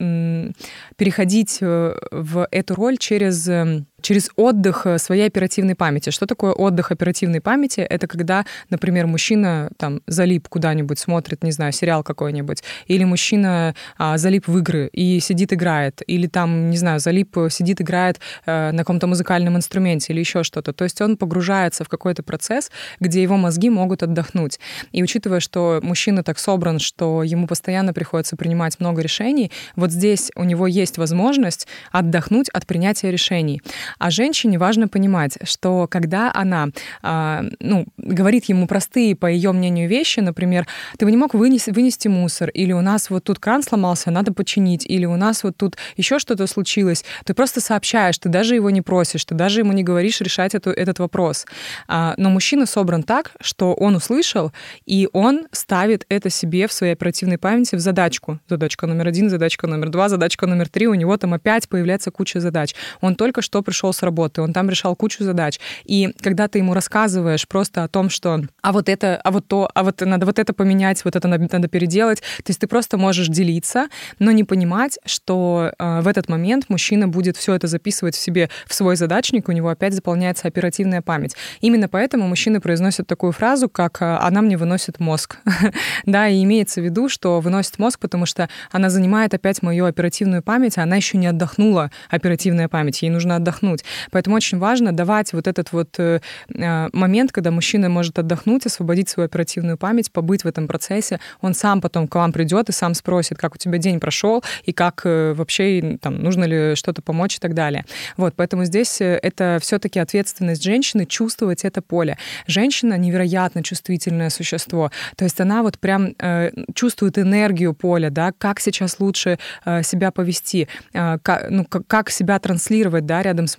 переходить 0.97 1.59
э, 1.61 1.94
в 2.11 2.49
эту 2.50 2.75
роль 2.75 2.97
через 2.97 3.49
эм, 3.49 3.87
через 4.02 4.30
отдых 4.37 4.87
э, 4.87 4.99
своей 4.99 5.26
оперативной 5.26 5.75
памяти. 5.75 6.11
Что 6.11 6.26
такое 6.26 6.52
отдых 6.52 6.92
оперативной 6.92 7.40
памяти? 7.40 7.80
Это 7.80 8.06
когда, 8.06 8.44
например, 8.71 9.06
мужчина 9.06 9.71
там 9.76 10.02
залип 10.06 10.49
куда-нибудь, 10.49 10.99
смотрит, 10.99 11.42
не 11.44 11.52
знаю, 11.52 11.73
сериал 11.73 12.02
какой-нибудь, 12.02 12.62
или 12.87 13.04
мужчина 13.04 13.75
а, 13.99 14.18
залип 14.18 14.49
в 14.49 14.59
игры 14.59 14.88
и 14.92 15.21
сидит 15.21 15.52
играет, 15.52 16.02
или 16.06 16.26
там, 16.26 16.71
не 16.71 16.76
знаю, 16.76 17.00
залип 17.00 17.37
э, 17.38 17.49
сидит 17.50 17.80
играет 17.80 18.21
э, 18.47 18.73
на 18.73 18.78
каком-то 18.78 19.06
музыкальном 19.06 19.56
инструменте 19.56 20.12
или 20.12 20.21
еще 20.21 20.42
что-то. 20.42 20.73
То 20.73 20.85
есть 20.85 21.00
он 21.00 21.16
погружается 21.16 21.85
в 21.85 21.88
какой-то 21.88 22.23
процесс, 22.23 22.71
где 23.00 23.23
его 23.23 23.37
мозги 23.37 23.71
могут 23.71 24.02
отдохнуть. 24.02 24.59
И 24.92 25.02
учитывая, 25.02 25.40
что 25.40 25.80
мужчина 25.82 26.23
так 26.23 26.38
собран, 26.38 26.78
что 26.78 27.23
ему 27.23 27.47
постоянно 27.47 27.92
приходится 27.92 28.37
принимать 28.37 28.80
много 28.80 29.02
решений, 29.02 29.50
вот 29.76 29.90
здесь 29.90 30.30
у 30.37 30.44
него 30.44 30.66
есть 30.66 30.99
возможность 30.99 31.66
отдохнуть 31.90 32.49
от 32.49 32.66
принятия 32.66 33.11
решений. 33.11 33.62
А 33.99 34.11
женщине 34.11 34.58
важно 34.58 34.88
понимать, 34.88 35.38
что 35.44 35.87
когда 35.88 36.30
она 36.32 36.68
э, 37.02 37.42
ну, 37.61 37.87
говорит 37.96 38.46
ему 38.46 38.66
простые, 38.66 39.16
по 39.16 39.26
ее 39.26 39.52
мнению, 39.52 39.88
вещи, 39.88 40.20
например, 40.20 40.66
ты 40.99 41.04
бы 41.04 41.11
не 41.11 41.16
мог 41.16 41.34
вынести, 41.34 41.70
вынести 41.70 42.08
мусор, 42.08 42.50
или 42.50 42.72
у 42.72 42.80
нас 42.80 43.11
вот 43.11 43.25
тут 43.25 43.38
кран 43.38 43.62
сломался, 43.62 44.11
надо 44.11 44.32
починить, 44.32 44.87
или 44.87 45.04
у 45.04 45.16
нас 45.16 45.44
вот 45.44 45.56
тут 45.56 45.76
еще 45.96 46.18
что-то 46.18 46.46
случилось, 46.46 47.04
ты 47.25 47.34
просто 47.34 47.61
сообщаешь, 47.61 48.18
ты 48.18 48.28
даже 48.28 48.54
его 48.54 48.70
не 48.70 48.82
просишь, 48.82 49.25
ты 49.25 49.34
даже 49.34 49.61
ему 49.61 49.72
не 49.72 49.82
говоришь 49.82 50.20
решать 50.20 50.54
эту, 50.54 50.70
этот 50.70 50.99
вопрос. 50.99 51.46
А, 51.88 52.14
но 52.16 52.30
мужчина 52.30 52.66
собран 52.66 53.02
так, 53.02 53.32
что 53.40 53.75
он 53.75 53.96
услышал, 53.96 54.52
и 54.87 55.08
он 55.12 55.46
ставит 55.52 56.06
это 56.08 56.30
себе 56.30 56.66
в 56.66 56.72
своей 56.72 56.92
оперативной 56.92 57.38
памяти 57.38 57.76
в 57.76 57.80
задачку. 57.80 58.38
Задачка 58.49 58.87
номер 58.87 59.08
один, 59.08 59.28
задачка 59.30 59.66
номер 59.66 59.90
два, 59.90 60.08
задачка 60.08 60.46
номер 60.46 60.68
три, 60.68 60.87
у 60.87 60.94
него 60.94 61.16
там 61.16 61.34
опять 61.34 61.68
появляется 61.68 62.11
куча 62.11 62.40
задач. 62.40 62.75
Он 63.00 63.14
только 63.14 63.42
что 63.42 63.62
пришел 63.62 63.81
пришел 63.82 63.92
с 63.92 64.02
работы, 64.02 64.42
он 64.42 64.52
там 64.52 64.70
решал 64.70 64.94
кучу 64.94 65.24
задач. 65.24 65.58
И 65.84 66.14
когда 66.20 66.46
ты 66.46 66.58
ему 66.58 66.74
рассказываешь 66.74 67.46
просто 67.48 67.84
о 67.84 67.88
том, 67.88 68.10
что 68.10 68.40
а 68.62 68.72
вот 68.72 68.88
это, 68.88 69.20
а 69.24 69.30
вот 69.30 69.46
то, 69.48 69.68
а 69.74 69.82
вот 69.82 70.00
надо 70.00 70.24
вот 70.26 70.38
это 70.38 70.52
поменять, 70.52 71.04
вот 71.04 71.16
это 71.16 71.28
надо, 71.28 71.48
надо 71.50 71.68
переделать, 71.68 72.20
то 72.20 72.50
есть 72.50 72.60
ты 72.60 72.66
просто 72.66 72.96
можешь 72.96 73.28
делиться, 73.28 73.88
но 74.20 74.30
не 74.30 74.44
понимать, 74.44 74.98
что 75.04 75.72
э, 75.78 76.00
в 76.00 76.08
этот 76.08 76.28
момент 76.28 76.66
мужчина 76.68 77.08
будет 77.08 77.36
все 77.36 77.54
это 77.54 77.66
записывать 77.66 78.14
в 78.14 78.20
себе 78.20 78.48
в 78.66 78.74
свой 78.74 78.96
задачник, 78.96 79.48
у 79.48 79.52
него 79.52 79.68
опять 79.68 79.94
заполняется 79.94 80.48
оперативная 80.48 81.02
память. 81.02 81.34
Именно 81.60 81.88
поэтому 81.88 82.28
мужчины 82.28 82.60
произносят 82.60 83.06
такую 83.06 83.32
фразу, 83.32 83.68
как 83.68 84.00
э, 84.00 84.04
«она 84.04 84.42
мне 84.42 84.56
выносит 84.56 85.00
мозг». 85.00 85.38
да, 86.06 86.28
и 86.28 86.42
имеется 86.44 86.80
в 86.80 86.84
виду, 86.84 87.08
что 87.08 87.40
выносит 87.40 87.78
мозг, 87.78 87.98
потому 87.98 88.26
что 88.26 88.48
она 88.70 88.90
занимает 88.90 89.34
опять 89.34 89.62
мою 89.62 89.86
оперативную 89.86 90.42
память, 90.42 90.78
а 90.78 90.82
она 90.82 90.96
еще 90.96 91.18
не 91.18 91.26
отдохнула, 91.26 91.90
оперативная 92.10 92.68
память, 92.68 93.02
ей 93.02 93.10
нужно 93.10 93.36
отдохнуть 93.36 93.71
отдохнуть. 93.72 93.84
Поэтому 94.10 94.36
очень 94.36 94.58
важно 94.58 94.92
давать 94.92 95.32
вот 95.32 95.46
этот 95.46 95.72
вот 95.72 95.98
э, 95.98 96.20
э, 96.54 96.88
момент, 96.92 97.32
когда 97.32 97.50
мужчина 97.50 97.88
может 97.88 98.18
отдохнуть, 98.18 98.66
освободить 98.66 99.08
свою 99.08 99.26
оперативную 99.26 99.76
память, 99.76 100.12
побыть 100.12 100.44
в 100.44 100.48
этом 100.48 100.66
процессе. 100.66 101.18
Он 101.40 101.54
сам 101.54 101.80
потом 101.80 102.08
к 102.08 102.14
вам 102.14 102.32
придет 102.32 102.68
и 102.68 102.72
сам 102.72 102.94
спросит, 102.94 103.38
как 103.38 103.54
у 103.54 103.58
тебя 103.58 103.78
день 103.78 104.00
прошел 104.00 104.42
и 104.64 104.72
как 104.72 105.02
э, 105.04 105.34
вообще 105.34 105.98
там 106.00 106.22
нужно 106.22 106.44
ли 106.44 106.74
что-то 106.76 107.02
помочь 107.02 107.36
и 107.36 107.38
так 107.38 107.54
далее. 107.54 107.84
Вот, 108.16 108.34
поэтому 108.36 108.64
здесь 108.64 109.00
это 109.00 109.58
все-таки 109.60 110.00
ответственность 110.00 110.62
женщины 110.62 111.06
чувствовать 111.06 111.64
это 111.64 111.82
поле. 111.82 112.16
Женщина 112.46 112.98
невероятно 112.98 113.62
чувствительное 113.62 114.30
существо, 114.30 114.90
то 115.16 115.24
есть 115.24 115.40
она 115.40 115.62
вот 115.62 115.78
прям 115.78 116.14
э, 116.18 116.50
чувствует 116.74 117.18
энергию 117.18 117.74
поля, 117.74 118.10
да, 118.10 118.32
как 118.38 118.60
сейчас 118.60 119.00
лучше 119.00 119.38
э, 119.64 119.82
себя 119.82 120.10
повести, 120.10 120.68
э, 120.92 121.18
как, 121.22 121.50
ну, 121.50 121.64
как 121.64 122.10
себя 122.10 122.38
транслировать, 122.38 123.06
да, 123.06 123.22
рядом 123.22 123.46
с 123.46 123.58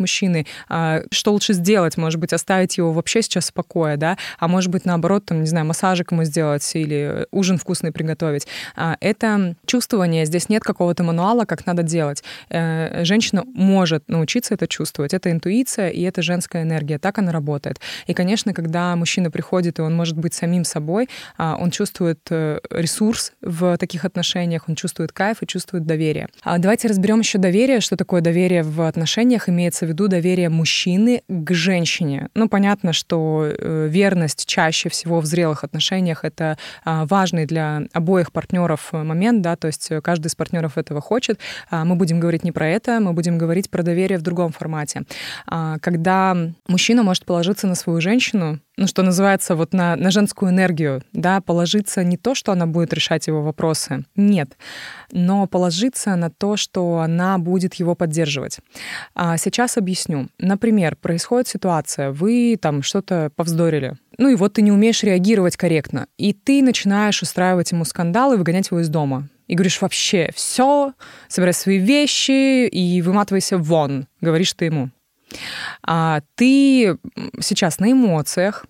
а, 0.70 1.02
что 1.12 1.32
лучше 1.34 1.54
сделать, 1.54 1.98
может 1.98 2.20
быть, 2.20 2.34
оставить 2.34 2.78
его 2.78 2.92
вообще 2.92 3.22
сейчас 3.22 3.50
в 3.50 3.54
покое, 3.54 3.98
да, 3.98 4.18
а 4.40 4.48
может 4.48 4.72
быть, 4.72 4.86
наоборот, 4.86 5.26
там, 5.26 5.42
не 5.42 5.48
знаю, 5.48 5.66
массажик 5.66 6.12
ему 6.12 6.24
сделать 6.24 6.70
или 6.76 7.28
ужин 7.32 7.58
вкусный 7.58 7.92
приготовить. 7.92 8.48
А, 8.76 8.98
это 9.00 9.56
чувствование, 9.66 10.26
здесь 10.26 10.50
нет 10.50 10.64
какого-то 10.64 11.04
мануала, 11.04 11.46
как 11.46 11.66
надо 11.66 11.84
делать. 11.84 12.24
Э, 12.50 13.04
женщина 13.04 13.44
может 13.54 14.08
научиться 14.08 14.54
это 14.54 14.68
чувствовать. 14.68 15.14
Это 15.14 15.32
интуиция 15.32 15.90
и 15.90 16.02
это 16.02 16.22
женская 16.22 16.64
энергия. 16.64 17.00
Так 17.00 17.20
она 17.20 17.32
работает. 17.32 17.80
И, 18.08 18.14
конечно, 18.14 18.54
когда 18.54 18.96
мужчина 18.96 19.32
приходит, 19.32 19.80
и 19.80 19.82
он 19.82 19.96
может 19.96 20.18
быть 20.18 20.34
самим 20.34 20.64
собой, 20.64 21.10
а, 21.38 21.58
он 21.60 21.72
чувствует 21.72 22.20
э, 22.30 22.60
ресурс 22.70 23.34
в 23.42 23.78
таких 23.78 24.06
отношениях, 24.06 24.64
он 24.68 24.76
чувствует 24.76 25.12
кайф 25.12 25.42
и 25.42 25.48
чувствует 25.48 25.86
доверие. 25.86 26.28
Давайте 26.46 26.88
разберем 26.88 27.20
еще 27.20 27.38
доверие, 27.38 27.80
что 27.80 27.96
такое 27.96 28.22
доверие 28.22 28.64
в 28.64 28.82
отношениях, 28.82 29.50
имеется 29.50 29.86
в 29.86 29.93
виду 29.94 30.08
доверие 30.08 30.50
мужчины 30.50 31.24
к 31.28 31.54
женщине. 31.54 32.30
Ну, 32.34 32.50
понятно, 32.50 32.94
что 32.94 33.46
э, 33.46 33.88
верность 33.90 34.46
чаще 34.46 34.90
всего 34.90 35.20
в 35.22 35.26
зрелых 35.26 35.64
отношениях 35.64 36.24
это 36.24 36.58
а, 36.84 37.06
важный 37.06 37.46
для 37.46 37.84
обоих 37.94 38.32
партнеров 38.32 38.92
момент, 38.92 39.42
да, 39.42 39.56
то 39.56 39.68
есть 39.68 39.90
каждый 40.04 40.28
из 40.28 40.36
партнеров 40.36 40.78
этого 40.78 41.02
хочет. 41.02 41.40
А, 41.70 41.86
мы 41.86 41.96
будем 41.96 42.20
говорить 42.20 42.44
не 42.44 42.52
про 42.52 42.68
это, 42.68 43.00
мы 43.00 43.14
будем 43.14 43.38
говорить 43.38 43.70
про 43.70 43.84
доверие 43.84 44.18
в 44.18 44.22
другом 44.22 44.52
формате. 44.52 45.04
А, 45.48 45.78
когда 45.80 46.36
мужчина 46.68 47.04
может 47.04 47.26
положиться 47.26 47.68
на 47.68 47.76
свою 47.76 48.02
женщину, 48.02 48.60
ну, 48.76 48.88
что 48.88 49.04
называется, 49.04 49.56
вот 49.56 49.74
на, 49.74 49.96
на 49.96 50.10
женскую 50.10 50.52
энергию, 50.52 51.04
да, 51.14 51.42
положиться 51.42 52.04
не 52.04 52.18
то, 52.18 52.34
что 52.34 52.52
она 52.52 52.66
будет 52.66 52.94
решать 52.94 53.28
его 53.28 53.44
вопросы, 53.44 54.06
нет, 54.16 54.58
но 55.12 55.46
положиться 55.46 56.16
на 56.16 56.32
то, 56.32 56.58
что 56.58 57.00
она 57.00 57.38
будет 57.38 57.76
его 57.76 57.94
поддерживать. 57.96 58.60
А 59.14 59.38
сейчас 59.38 59.78
объясню. 59.78 60.30
Например, 60.40 60.96
происходит 60.96 61.48
ситуация, 61.48 62.12
вы 62.12 62.58
там 62.60 62.82
что-то 62.82 63.32
повздорили, 63.36 63.96
ну 64.18 64.30
и 64.30 64.36
вот 64.36 64.54
ты 64.54 64.62
не 64.62 64.72
умеешь 64.72 65.04
реагировать 65.04 65.56
корректно, 65.56 66.08
и 66.18 66.34
ты 66.34 66.64
начинаешь 66.64 67.22
устраивать 67.22 67.72
ему 67.72 67.86
скандал 67.86 68.34
и 68.34 68.38
выгонять 68.38 68.72
его 68.72 68.80
из 68.80 68.90
дома. 68.90 69.30
И 69.48 69.56
говоришь, 69.56 69.82
вообще, 69.82 70.32
все, 70.34 70.94
собирай 71.28 71.54
свои 71.54 71.78
вещи 71.78 72.66
и 72.66 73.02
выматывайся 73.02 73.58
вон, 73.58 74.08
говоришь 74.22 74.54
ты 74.54 74.66
ему. 74.66 74.90
А 75.86 76.22
ты 76.36 76.98
сейчас 77.40 77.80
на 77.80 77.92
эмоциях, 77.92 78.66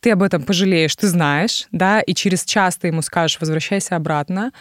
ты 0.00 0.10
об 0.10 0.22
этом 0.22 0.42
пожалеешь, 0.42 0.94
ты 0.96 1.08
знаешь, 1.08 1.66
да, 1.72 2.00
и 2.00 2.14
через 2.14 2.44
час 2.44 2.76
ты 2.76 2.88
ему 2.88 3.02
скажешь, 3.02 3.38
возвращайся 3.40 3.96
обратно, 3.96 4.52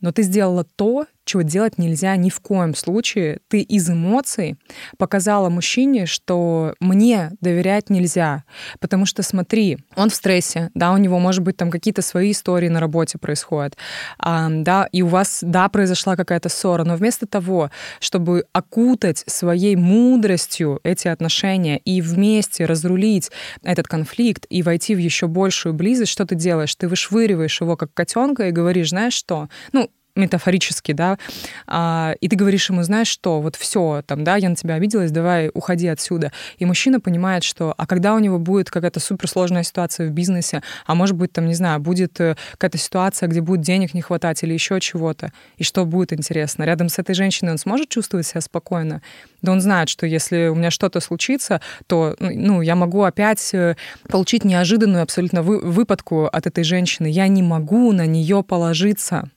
но 0.00 0.12
ты 0.12 0.22
сделала 0.22 0.64
то, 0.64 1.06
чего 1.30 1.42
делать 1.42 1.78
нельзя 1.78 2.16
ни 2.16 2.28
в 2.28 2.40
коем 2.40 2.74
случае. 2.74 3.38
Ты 3.46 3.60
из 3.60 3.88
эмоций 3.88 4.56
показала 4.98 5.48
мужчине, 5.48 6.06
что 6.06 6.74
мне 6.80 7.30
доверять 7.40 7.88
нельзя. 7.88 8.42
Потому 8.80 9.06
что, 9.06 9.22
смотри, 9.22 9.78
он 9.94 10.10
в 10.10 10.14
стрессе, 10.14 10.70
да, 10.74 10.90
у 10.90 10.96
него, 10.96 11.20
может 11.20 11.44
быть, 11.44 11.56
там 11.56 11.70
какие-то 11.70 12.02
свои 12.02 12.32
истории 12.32 12.66
на 12.66 12.80
работе 12.80 13.16
происходят, 13.16 13.76
а, 14.18 14.48
да, 14.50 14.88
и 14.90 15.02
у 15.02 15.06
вас, 15.06 15.38
да, 15.42 15.68
произошла 15.68 16.16
какая-то 16.16 16.48
ссора, 16.48 16.82
но 16.82 16.96
вместо 16.96 17.26
того, 17.26 17.70
чтобы 18.00 18.44
окутать 18.52 19.22
своей 19.26 19.76
мудростью 19.76 20.80
эти 20.82 21.06
отношения 21.06 21.78
и 21.78 22.00
вместе 22.00 22.64
разрулить 22.64 23.30
этот 23.62 23.86
конфликт 23.86 24.46
и 24.50 24.64
войти 24.64 24.96
в 24.96 24.98
еще 24.98 25.28
большую 25.28 25.74
близость, 25.74 26.10
что 26.10 26.26
ты 26.26 26.34
делаешь? 26.34 26.74
Ты 26.74 26.88
вышвыриваешь 26.88 27.60
его 27.60 27.76
как 27.76 27.94
котенка 27.94 28.48
и 28.48 28.50
говоришь, 28.50 28.88
знаешь 28.88 29.14
что? 29.14 29.48
Ну, 29.72 29.90
метафорически, 30.20 30.92
да, 30.92 31.18
а, 31.66 32.14
и 32.20 32.28
ты 32.28 32.36
говоришь 32.36 32.68
ему, 32.70 32.82
знаешь 32.82 33.08
что, 33.08 33.40
вот 33.40 33.56
все, 33.56 34.02
там, 34.06 34.24
да, 34.24 34.36
я 34.36 34.48
на 34.48 34.56
тебя 34.56 34.74
обиделась, 34.74 35.10
давай 35.10 35.50
уходи 35.52 35.88
отсюда. 35.88 36.32
И 36.58 36.64
мужчина 36.64 37.00
понимает, 37.00 37.42
что, 37.42 37.74
а 37.76 37.86
когда 37.86 38.14
у 38.14 38.18
него 38.18 38.38
будет 38.38 38.70
какая-то 38.70 39.00
суперсложная 39.00 39.62
ситуация 39.62 40.08
в 40.08 40.10
бизнесе, 40.10 40.62
а 40.86 40.94
может 40.94 41.16
быть, 41.16 41.32
там, 41.32 41.46
не 41.46 41.54
знаю, 41.54 41.80
будет 41.80 42.20
э, 42.20 42.36
какая-то 42.52 42.78
ситуация, 42.78 43.28
где 43.28 43.40
будет 43.40 43.60
денег 43.62 43.94
не 43.94 44.02
хватать 44.02 44.42
или 44.42 44.52
еще 44.52 44.80
чего-то, 44.80 45.32
и 45.56 45.64
что 45.64 45.84
будет 45.84 46.12
интересно, 46.12 46.64
рядом 46.64 46.88
с 46.88 46.98
этой 46.98 47.14
женщиной 47.14 47.52
он 47.52 47.58
сможет 47.58 47.88
чувствовать 47.88 48.26
себя 48.26 48.40
спокойно? 48.40 49.02
Да 49.42 49.52
он 49.52 49.60
знает, 49.60 49.88
что 49.88 50.06
если 50.06 50.48
у 50.48 50.54
меня 50.54 50.70
что-то 50.70 51.00
случится, 51.00 51.60
то, 51.86 52.16
ну, 52.18 52.60
я 52.60 52.76
могу 52.76 53.02
опять 53.02 53.54
э, 53.54 53.76
получить 54.08 54.44
неожиданную 54.44 55.02
абсолютно 55.02 55.42
выпадку 55.42 56.26
от 56.26 56.46
этой 56.46 56.64
женщины. 56.64 57.06
Я 57.06 57.28
не 57.28 57.42
могу 57.42 57.92
на 57.92 58.06
нее 58.06 58.42
положиться. 58.42 59.30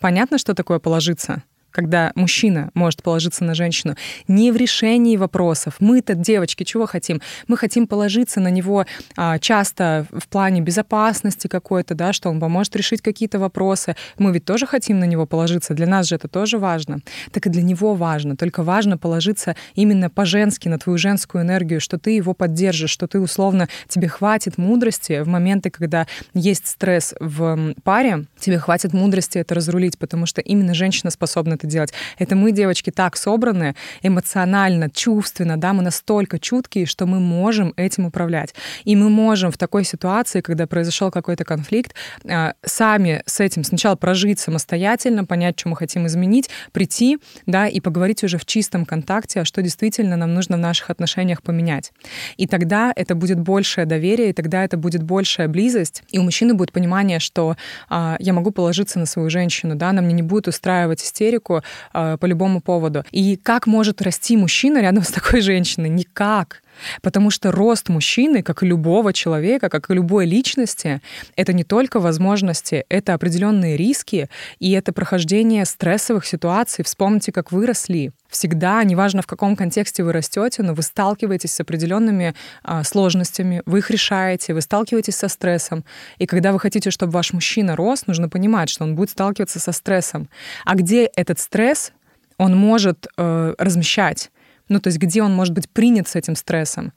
Понятно, 0.00 0.38
что 0.38 0.54
такое 0.54 0.78
положиться? 0.78 1.42
Когда 1.76 2.10
мужчина 2.14 2.70
может 2.72 3.02
положиться 3.02 3.44
на 3.44 3.54
женщину 3.54 3.96
не 4.28 4.50
в 4.50 4.56
решении 4.56 5.18
вопросов. 5.18 5.74
Мы-то, 5.78 6.14
девочки, 6.14 6.64
чего 6.64 6.86
хотим? 6.86 7.20
Мы 7.48 7.58
хотим 7.58 7.86
положиться 7.86 8.40
на 8.40 8.48
него 8.48 8.86
а, 9.14 9.38
часто 9.38 10.06
в 10.10 10.26
плане 10.28 10.62
безопасности 10.62 11.48
какой-то, 11.48 11.94
да, 11.94 12.14
что 12.14 12.30
он 12.30 12.40
поможет 12.40 12.74
решить 12.76 13.02
какие-то 13.02 13.38
вопросы. 13.38 13.94
Мы 14.18 14.32
ведь 14.32 14.46
тоже 14.46 14.66
хотим 14.66 15.00
на 15.00 15.04
него 15.04 15.26
положиться. 15.26 15.74
Для 15.74 15.86
нас 15.86 16.06
же 16.06 16.14
это 16.14 16.28
тоже 16.28 16.56
важно. 16.56 17.00
Так 17.30 17.46
и 17.46 17.50
для 17.50 17.62
него 17.62 17.94
важно. 17.94 18.38
Только 18.38 18.62
важно 18.62 18.96
положиться 18.96 19.54
именно 19.74 20.08
по-женски 20.08 20.68
на 20.68 20.78
твою 20.78 20.96
женскую 20.96 21.44
энергию, 21.44 21.82
что 21.82 21.98
ты 21.98 22.12
его 22.12 22.32
поддержишь, 22.32 22.88
что 22.88 23.06
ты 23.06 23.20
условно 23.20 23.68
тебе 23.86 24.08
хватит 24.08 24.56
мудрости 24.56 25.20
в 25.20 25.28
моменты, 25.28 25.68
когда 25.68 26.06
есть 26.32 26.68
стресс 26.68 27.14
в 27.20 27.74
паре, 27.84 28.24
тебе 28.38 28.58
хватит 28.58 28.94
мудрости 28.94 29.36
это 29.36 29.54
разрулить, 29.54 29.98
потому 29.98 30.24
что 30.24 30.40
именно 30.40 30.72
женщина 30.72 31.10
способна 31.10 31.52
это 31.52 31.65
делать. 31.66 31.92
Это 32.18 32.36
мы, 32.36 32.52
девочки, 32.52 32.90
так 32.90 33.16
собраны 33.16 33.74
эмоционально, 34.02 34.90
чувственно, 34.90 35.56
да, 35.56 35.72
мы 35.72 35.82
настолько 35.82 36.38
чуткие, 36.38 36.86
что 36.86 37.06
мы 37.06 37.20
можем 37.20 37.72
этим 37.76 38.06
управлять. 38.06 38.54
И 38.84 38.96
мы 38.96 39.10
можем 39.10 39.50
в 39.50 39.58
такой 39.58 39.84
ситуации, 39.84 40.40
когда 40.40 40.66
произошел 40.66 41.10
какой-то 41.10 41.44
конфликт, 41.44 41.94
а, 42.28 42.54
сами 42.64 43.22
с 43.26 43.40
этим 43.40 43.64
сначала 43.64 43.96
прожить 43.96 44.40
самостоятельно, 44.40 45.24
понять, 45.24 45.58
что 45.58 45.68
мы 45.68 45.76
хотим 45.76 46.06
изменить, 46.06 46.50
прийти, 46.72 47.18
да, 47.46 47.66
и 47.66 47.80
поговорить 47.80 48.24
уже 48.24 48.38
в 48.38 48.44
чистом 48.44 48.84
контакте, 48.84 49.40
а 49.40 49.44
что 49.44 49.62
действительно 49.62 50.16
нам 50.16 50.34
нужно 50.34 50.56
в 50.56 50.60
наших 50.60 50.90
отношениях 50.90 51.42
поменять. 51.42 51.92
И 52.36 52.46
тогда 52.46 52.92
это 52.94 53.14
будет 53.14 53.40
большее 53.40 53.86
доверие, 53.86 54.30
и 54.30 54.32
тогда 54.32 54.64
это 54.64 54.76
будет 54.76 55.02
большая 55.02 55.48
близость, 55.48 56.02
и 56.10 56.18
у 56.18 56.22
мужчины 56.22 56.54
будет 56.54 56.72
понимание, 56.72 57.18
что 57.18 57.56
а, 57.88 58.16
я 58.18 58.32
могу 58.32 58.50
положиться 58.50 58.98
на 58.98 59.06
свою 59.06 59.30
женщину, 59.30 59.74
да, 59.74 59.90
она 59.90 60.02
мне 60.02 60.14
не 60.14 60.22
будет 60.22 60.48
устраивать 60.48 61.02
истерику, 61.02 61.55
э, 61.92 62.16
по 62.20 62.26
любому 62.26 62.60
поводу. 62.60 63.04
И 63.12 63.36
как 63.36 63.66
может 63.66 64.02
расти 64.02 64.36
мужчина 64.36 64.80
рядом 64.80 65.02
с 65.02 65.10
такой 65.10 65.40
женщиной? 65.40 65.88
Никак. 65.88 66.62
Потому 67.02 67.30
что 67.30 67.52
рост 67.52 67.88
мужчины, 67.88 68.42
как 68.42 68.62
и 68.62 68.66
любого 68.66 69.12
человека, 69.12 69.68
как 69.68 69.90
и 69.90 69.94
любой 69.94 70.26
личности, 70.26 71.00
это 71.36 71.52
не 71.52 71.64
только 71.64 72.00
возможности, 72.00 72.84
это 72.88 73.14
определенные 73.14 73.76
риски, 73.76 74.28
и 74.58 74.72
это 74.72 74.92
прохождение 74.92 75.64
стрессовых 75.64 76.26
ситуаций. 76.26 76.84
Вспомните, 76.84 77.32
как 77.32 77.52
вы 77.52 77.66
росли. 77.66 78.12
Всегда, 78.28 78.82
неважно 78.84 79.22
в 79.22 79.26
каком 79.26 79.56
контексте 79.56 80.02
вы 80.02 80.12
растете, 80.12 80.62
но 80.62 80.74
вы 80.74 80.82
сталкиваетесь 80.82 81.52
с 81.52 81.60
определенными 81.60 82.34
а, 82.62 82.82
сложностями, 82.84 83.62
вы 83.66 83.78
их 83.78 83.90
решаете, 83.90 84.52
вы 84.52 84.60
сталкиваетесь 84.60 85.16
со 85.16 85.28
стрессом. 85.28 85.84
И 86.18 86.26
когда 86.26 86.52
вы 86.52 86.58
хотите, 86.58 86.90
чтобы 86.90 87.12
ваш 87.12 87.32
мужчина 87.32 87.76
рос, 87.76 88.06
нужно 88.06 88.28
понимать, 88.28 88.68
что 88.68 88.84
он 88.84 88.96
будет 88.96 89.10
сталкиваться 89.10 89.60
со 89.60 89.72
стрессом. 89.72 90.28
А 90.64 90.74
где 90.74 91.04
этот 91.04 91.38
стресс 91.38 91.92
он 92.36 92.56
может 92.56 93.06
э, 93.16 93.54
размещать? 93.58 94.30
Ну, 94.68 94.80
то 94.80 94.88
есть 94.88 94.98
где 94.98 95.22
он 95.22 95.34
может 95.34 95.54
быть 95.54 95.68
принят 95.70 96.08
с 96.08 96.16
этим 96.16 96.34
стрессом. 96.36 96.92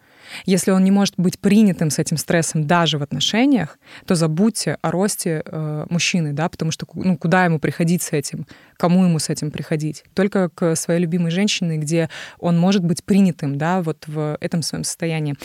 Если 0.46 0.72
он 0.72 0.84
не 0.84 0.92
может 0.92 1.16
быть 1.18 1.40
принятым 1.40 1.90
с 1.90 2.00
этим 2.00 2.18
стрессом 2.18 2.68
даже 2.68 2.98
в 2.98 3.04
отношениях, 3.04 3.80
то 4.06 4.16
забудьте 4.16 4.78
о 4.82 4.92
росте 4.92 5.44
э, 5.46 5.86
мужчины, 5.90 6.34
да, 6.34 6.50
потому 6.50 6.72
что 6.72 6.86
ну, 6.94 7.18
куда 7.18 7.46
ему 7.46 7.60
приходить 7.60 8.04
с 8.04 8.12
этим, 8.12 8.46
кому 8.78 9.06
ему 9.06 9.20
с 9.20 9.30
этим 9.30 9.52
приходить? 9.52 10.04
Только 10.14 10.50
к 10.50 10.76
своей 10.76 11.00
любимой 11.00 11.32
женщине, 11.32 11.78
где 11.78 12.10
он 12.40 12.60
может 12.60 12.84
быть 12.84 13.04
принятым, 13.04 13.58
да, 13.58 13.82
вот 13.82 14.06
в 14.08 14.38
этом 14.40 14.62
своем 14.62 14.84
состоянии. 14.84 15.36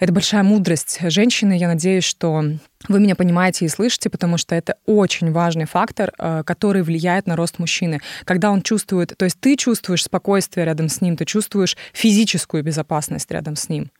Это 0.00 0.14
большая 0.14 0.42
мудрость 0.42 0.98
женщины. 1.02 1.58
Я 1.58 1.68
надеюсь, 1.68 2.04
что 2.04 2.42
вы 2.88 3.00
меня 3.00 3.14
понимаете 3.14 3.66
и 3.66 3.68
слышите, 3.68 4.08
потому 4.08 4.38
что 4.38 4.54
это 4.54 4.76
очень 4.86 5.30
важный 5.30 5.66
фактор, 5.66 6.14
э, 6.18 6.42
который 6.46 6.82
влияет 6.82 7.26
на 7.26 7.36
рост 7.36 7.58
мужчины. 7.58 8.00
Когда 8.24 8.50
он 8.50 8.62
чувствует, 8.62 9.12
то 9.18 9.26
есть 9.26 9.38
ты 9.38 9.56
чувствуешь 9.56 10.04
спокойствие 10.04 10.64
рядом 10.64 10.88
с 10.88 11.02
ним, 11.02 11.18
ты 11.18 11.26
чувствуешь 11.26 11.76
физическую 11.92 12.64
безопасность 12.64 13.30
рядом 13.30 13.56
с 13.56 13.68
ним, 13.68 13.90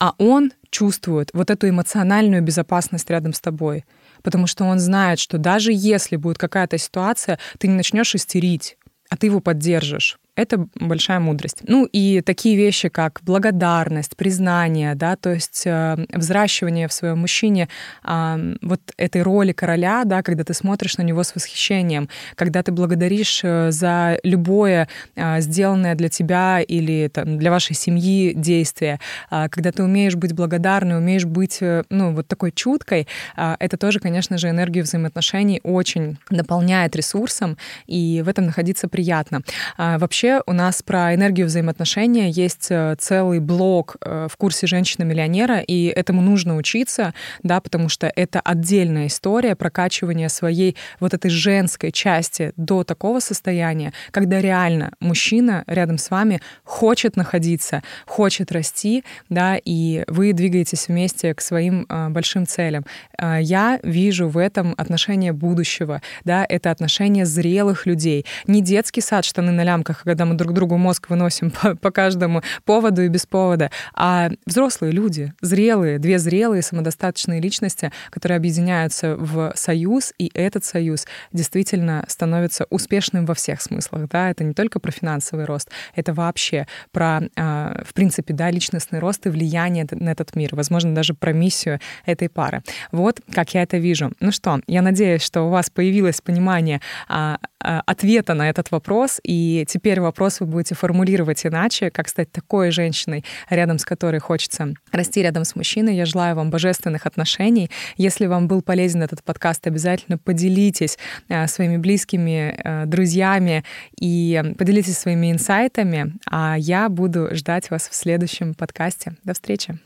а 0.00 0.14
он 0.18 0.52
чувствует 0.70 1.30
вот 1.32 1.50
эту 1.50 1.68
эмоциональную 1.68 2.42
безопасность 2.42 3.08
рядом 3.08 3.32
с 3.32 3.40
тобой, 3.40 3.84
потому 4.24 4.48
что 4.48 4.64
он 4.64 4.80
знает, 4.80 5.20
что 5.20 5.38
даже 5.38 5.70
если 5.72 6.16
будет 6.16 6.36
какая-то 6.36 6.78
ситуация, 6.78 7.38
ты 7.58 7.68
не 7.68 7.74
начнешь 7.74 8.12
истерить, 8.16 8.76
а 9.08 9.16
ты 9.16 9.28
его 9.28 9.38
поддержишь. 9.38 10.18
Это 10.36 10.66
большая 10.74 11.20
мудрость. 11.20 11.62
Ну 11.62 11.84
и 11.84 12.20
такие 12.20 12.56
вещи, 12.56 12.88
как 12.88 13.20
благодарность, 13.22 14.16
признание, 14.16 14.96
да, 14.96 15.14
то 15.14 15.32
есть 15.32 15.62
э, 15.64 15.96
взращивание 16.12 16.88
в 16.88 16.92
своем 16.92 17.18
мужчине 17.18 17.68
э, 18.02 18.54
вот 18.60 18.80
этой 18.96 19.22
роли 19.22 19.52
короля, 19.52 20.02
да, 20.04 20.22
когда 20.22 20.42
ты 20.42 20.52
смотришь 20.52 20.98
на 20.98 21.02
него 21.02 21.22
с 21.22 21.36
восхищением, 21.36 22.08
когда 22.34 22.64
ты 22.64 22.72
благодаришь 22.72 23.42
э, 23.44 23.70
за 23.70 24.18
любое 24.24 24.88
э, 25.14 25.40
сделанное 25.40 25.94
для 25.94 26.08
тебя 26.08 26.60
или 26.60 27.08
там, 27.12 27.38
для 27.38 27.52
вашей 27.52 27.76
семьи 27.76 28.32
действие, 28.34 28.98
э, 29.30 29.48
когда 29.50 29.70
ты 29.70 29.84
умеешь 29.84 30.16
быть 30.16 30.32
благодарной, 30.32 30.98
умеешь 30.98 31.26
быть, 31.26 31.58
э, 31.60 31.84
ну, 31.90 32.12
вот 32.12 32.26
такой 32.26 32.50
чуткой, 32.50 33.06
э, 33.36 33.54
это 33.60 33.76
тоже, 33.76 34.00
конечно 34.00 34.36
же, 34.36 34.48
энергию 34.48 34.82
взаимоотношений 34.82 35.60
очень 35.62 36.18
наполняет 36.28 36.96
ресурсом, 36.96 37.56
и 37.86 38.20
в 38.24 38.28
этом 38.28 38.46
находиться 38.46 38.88
приятно. 38.88 39.42
Э, 39.78 39.98
вообще 39.98 40.23
вообще 40.24 40.42
у 40.46 40.52
нас 40.52 40.82
про 40.82 41.14
энергию 41.14 41.46
взаимоотношения 41.46 42.30
есть 42.30 42.68
э, 42.70 42.96
целый 42.98 43.40
блок 43.40 43.96
э, 44.00 44.26
в 44.30 44.36
курсе 44.36 44.66
«Женщина-миллионера», 44.66 45.58
и 45.58 45.86
этому 45.86 46.22
нужно 46.22 46.56
учиться, 46.56 47.12
да, 47.42 47.60
потому 47.60 47.90
что 47.90 48.10
это 48.14 48.40
отдельная 48.40 49.08
история 49.08 49.54
прокачивания 49.54 50.28
своей 50.28 50.76
вот 50.98 51.12
этой 51.12 51.30
женской 51.30 51.92
части 51.92 52.52
до 52.56 52.84
такого 52.84 53.20
состояния, 53.20 53.92
когда 54.12 54.40
реально 54.40 54.92
мужчина 55.00 55.64
рядом 55.66 55.98
с 55.98 56.10
вами 56.10 56.40
хочет 56.64 57.16
находиться, 57.16 57.82
хочет 58.06 58.50
расти, 58.50 59.04
да, 59.28 59.58
и 59.62 60.04
вы 60.06 60.32
двигаетесь 60.32 60.88
вместе 60.88 61.34
к 61.34 61.42
своим 61.42 61.86
э, 61.88 62.08
большим 62.08 62.46
целям. 62.46 62.86
Я 63.20 63.78
вижу 63.82 64.28
в 64.28 64.38
этом 64.38 64.74
отношение 64.76 65.32
будущего, 65.32 66.00
да, 66.24 66.46
это 66.48 66.70
отношение 66.70 67.26
зрелых 67.26 67.86
людей. 67.86 68.24
Не 68.46 68.62
детский 68.62 69.00
сад, 69.00 69.24
штаны 69.24 69.52
на 69.52 69.64
лямках, 69.64 70.04
когда 70.14 70.26
мы 70.26 70.36
друг 70.36 70.52
другу 70.52 70.76
мозг 70.76 71.10
выносим 71.10 71.50
по, 71.62 71.74
по 71.74 71.90
каждому 71.90 72.40
поводу 72.64 73.02
и 73.02 73.08
без 73.08 73.26
повода, 73.26 73.72
а 73.94 74.30
взрослые 74.46 74.92
люди, 74.92 75.32
зрелые, 75.40 75.98
две 75.98 76.20
зрелые 76.20 76.62
самодостаточные 76.62 77.40
личности, 77.40 77.90
которые 78.10 78.36
объединяются 78.36 79.16
в 79.16 79.52
союз, 79.56 80.12
и 80.16 80.30
этот 80.32 80.64
союз 80.64 81.06
действительно 81.32 82.04
становится 82.06 82.66
успешным 82.70 83.26
во 83.26 83.34
всех 83.34 83.60
смыслах. 83.60 84.08
Да? 84.08 84.30
Это 84.30 84.44
не 84.44 84.54
только 84.54 84.78
про 84.78 84.92
финансовый 84.92 85.46
рост, 85.46 85.70
это 85.96 86.12
вообще 86.14 86.68
про, 86.92 87.22
а, 87.36 87.82
в 87.84 87.92
принципе, 87.92 88.34
да, 88.34 88.52
личностный 88.52 89.00
рост 89.00 89.26
и 89.26 89.30
влияние 89.30 89.84
на 89.90 90.10
этот 90.10 90.36
мир, 90.36 90.54
возможно, 90.54 90.94
даже 90.94 91.14
про 91.14 91.32
миссию 91.32 91.80
этой 92.06 92.28
пары. 92.28 92.62
Вот 92.92 93.20
как 93.32 93.52
я 93.54 93.64
это 93.64 93.78
вижу. 93.78 94.12
Ну 94.20 94.30
что, 94.30 94.60
я 94.68 94.80
надеюсь, 94.80 95.22
что 95.22 95.42
у 95.42 95.50
вас 95.50 95.70
появилось 95.70 96.20
понимание 96.20 96.80
а, 97.08 97.38
а, 97.58 97.82
ответа 97.86 98.34
на 98.34 98.48
этот 98.48 98.70
вопрос, 98.70 99.20
и 99.24 99.64
теперь 99.66 100.03
вопрос 100.04 100.40
вы 100.40 100.46
будете 100.46 100.74
формулировать 100.74 101.44
иначе, 101.44 101.90
как 101.90 102.08
стать 102.08 102.30
такой 102.30 102.70
женщиной, 102.70 103.24
рядом 103.50 103.78
с 103.78 103.84
которой 103.84 104.20
хочется 104.20 104.74
расти 104.92 105.22
рядом 105.22 105.44
с 105.44 105.56
мужчиной. 105.56 105.96
Я 105.96 106.06
желаю 106.06 106.36
вам 106.36 106.50
божественных 106.50 107.06
отношений. 107.06 107.70
Если 107.96 108.26
вам 108.26 108.46
был 108.46 108.62
полезен 108.62 109.02
этот 109.02 109.22
подкаст, 109.22 109.66
обязательно 109.66 110.18
поделитесь 110.18 110.98
а, 111.28 111.46
своими 111.46 111.76
близкими, 111.76 112.60
а, 112.62 112.86
друзьями 112.86 113.64
и 113.98 114.42
поделитесь 114.58 114.98
своими 114.98 115.32
инсайтами, 115.32 116.14
а 116.30 116.56
я 116.58 116.88
буду 116.88 117.34
ждать 117.34 117.70
вас 117.70 117.88
в 117.88 117.94
следующем 117.94 118.54
подкасте. 118.54 119.16
До 119.24 119.34
встречи! 119.34 119.78